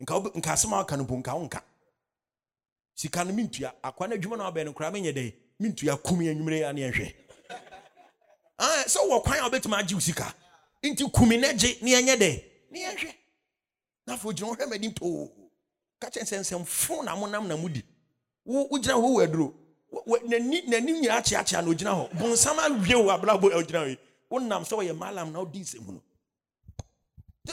[0.00, 1.62] nka asɛm a waka no mpo nka wonka
[2.94, 6.68] sika no mentua akwa no adwuma no wabɛɛ no koraa menyɛ dɛn mentua kum anwumere
[6.68, 7.14] a ne yɛhwɛ
[8.86, 10.34] sɛ wɔ kwan a wobɛtumi agye wo sika.
[10.82, 13.14] Nti kumi no gye ne yɛnyɛ dɛ ne yɛhwɛ
[14.08, 15.30] na afei ogyina wohwɛ m'anim too
[16.00, 17.82] ka kyɛ sɛ nsɛmfo na monam na mudi
[18.46, 19.54] wogyina hɔ wɔ aduro
[20.26, 23.98] n'anim nyinaa kyeakyea na ogyina hɔ bonsam awie wo abrabɔ ogyina hɔ yi
[24.30, 26.02] wonam sɛ ɔyɛ malam na wodi nsɛm no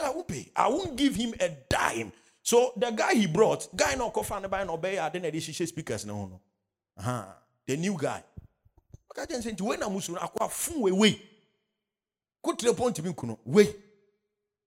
[0.01, 0.51] I won't pay.
[0.53, 2.11] I won't give him a dime.
[2.43, 5.65] So the guy he brought, guy no kofa ne buy no obey, then they shishe
[5.65, 6.29] speakers no
[6.97, 7.25] no.
[7.65, 8.21] The new guy.
[9.11, 11.21] Okay, then say when I'm musu akwa fun we we.
[12.43, 13.39] The point me kuno.
[13.45, 13.73] We.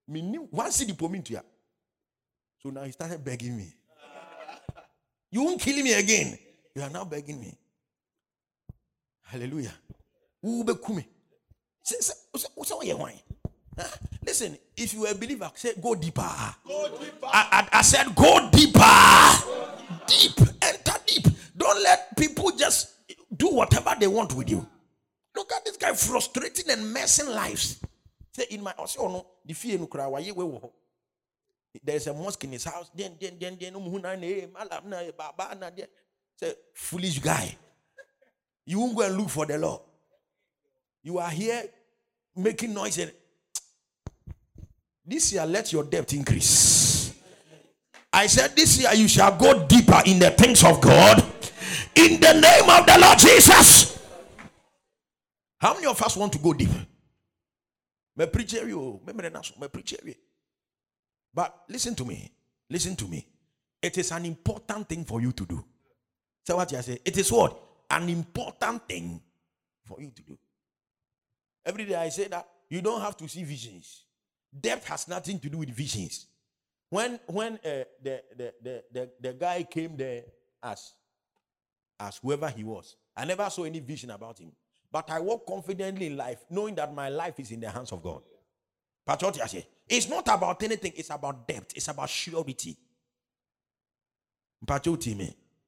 [0.09, 1.23] Me ni one city po me.
[2.63, 3.73] So now he started begging me.
[5.31, 6.39] You won't kill me again.
[6.75, 7.55] You are now begging me.
[9.23, 9.73] Hallelujah.
[14.25, 16.29] Listen, if you are a believer, say go deeper.
[16.67, 17.27] Go deeper.
[17.27, 18.81] I, I, I said go deeper.
[20.07, 20.39] Deep.
[20.63, 21.27] Enter deep.
[21.57, 22.95] Don't let people just
[23.37, 24.67] do whatever they want with you.
[25.37, 27.81] Look at this guy frustrating and messing lives.
[28.33, 30.07] Say in my oh, oh no, the fear no cry.
[31.83, 32.91] There's a mosque in his house.
[32.95, 33.75] Then, then, then, then.
[36.37, 37.57] Say foolish guy.
[38.67, 39.83] You won't go and look for the law.
[41.03, 41.65] You are here
[42.37, 43.13] making noise and
[45.09, 47.15] this year, let your debt increase.
[48.13, 51.25] I said, This year you shall go deeper in the things of God
[51.95, 53.99] in the name of the Lord Jesus.
[55.59, 56.69] How many of us want to go deep?
[58.17, 60.15] Me preach you, me preach you.
[61.39, 62.29] But listen to me.
[62.69, 63.25] Listen to me.
[63.81, 65.65] It is an important thing for you to do.
[66.45, 66.99] So what you say?
[67.05, 67.57] It is what?
[67.89, 69.23] An important thing
[69.85, 70.37] for you to do.
[71.65, 74.03] Every day I say that you don't have to see visions.
[74.61, 76.27] Depth has nothing to do with visions.
[76.91, 80.25] When when uh, the, the, the, the, the guy came there
[80.61, 80.93] as,
[82.01, 84.51] as whoever he was, I never saw any vision about him.
[84.91, 88.03] But I walk confidently in life, knowing that my life is in the hands of
[88.03, 88.23] God.
[89.07, 92.77] I say, it's not about anything, it's about depth, it's about surety.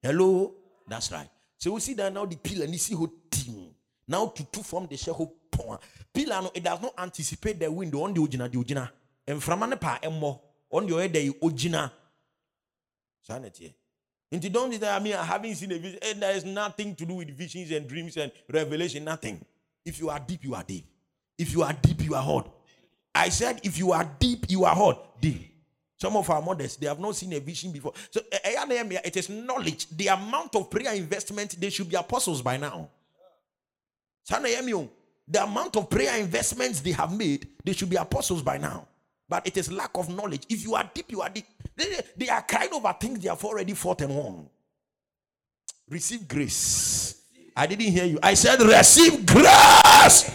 [0.02, 0.54] Hello?
[0.88, 1.28] That's right.
[1.58, 3.70] So we see that now the pillar and see whole team.
[4.08, 5.14] Now to from the share
[6.12, 8.88] pillar no it does not anticipate the wind on the original the original
[9.26, 10.40] and from an pa emo
[10.70, 11.90] on your head the original
[13.20, 13.74] sanity
[14.32, 15.98] and you don't I mean I haven't seen a vision.
[16.02, 19.44] And there is nothing to do with visions and dreams and revelation nothing.
[19.84, 20.86] If you are deep you are deep.
[21.36, 22.50] If you are deep you are hot
[23.14, 25.52] I said if you are deep you are hot deep
[25.96, 29.16] some of our mothers they have not seen a vision before so eh, eh, it
[29.16, 32.88] is knowledge the amount of prayer investment they should be apostles by now
[34.32, 34.88] oh.
[35.30, 38.86] the amount of prayer investments they have made, they should be apostles by now.
[39.28, 40.42] But it is lack of knowledge.
[40.48, 41.46] If you are deep, you are deep.
[41.76, 44.48] They, they are crying over things they have already fought and won.
[45.88, 47.22] Receive grace.
[47.56, 48.18] I didn't hear you.
[48.22, 50.30] I said, receive grace.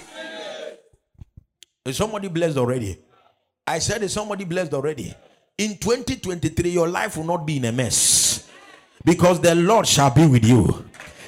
[1.86, 2.98] Is somebody blessed already?
[3.68, 5.14] I said, Is somebody blessed already?
[5.58, 8.50] In 2023, your life will not be in a mess
[9.06, 10.86] because the Lord shall be with you.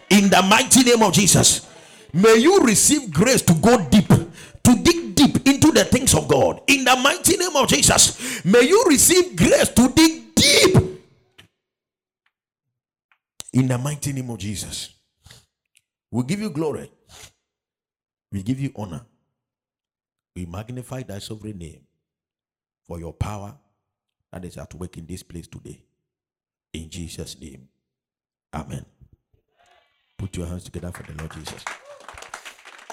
[0.10, 1.70] In the mighty name of Jesus,
[2.14, 6.62] may you receive grace to go deep, to dig deep into the things of God.
[6.68, 10.76] In the mighty name of Jesus, may you receive grace to dig deep.
[13.54, 14.94] In the mighty name of Jesus,
[16.12, 16.92] we give you glory,
[18.32, 19.06] we give you honor,
[20.38, 21.82] we magnify thy sovereign name
[22.86, 23.56] for your power
[24.32, 25.82] that is at work in this place today.
[26.74, 27.68] In Jesus' name.
[28.54, 28.86] Amen.
[30.16, 31.66] Put your hands together for the Lord Jesus.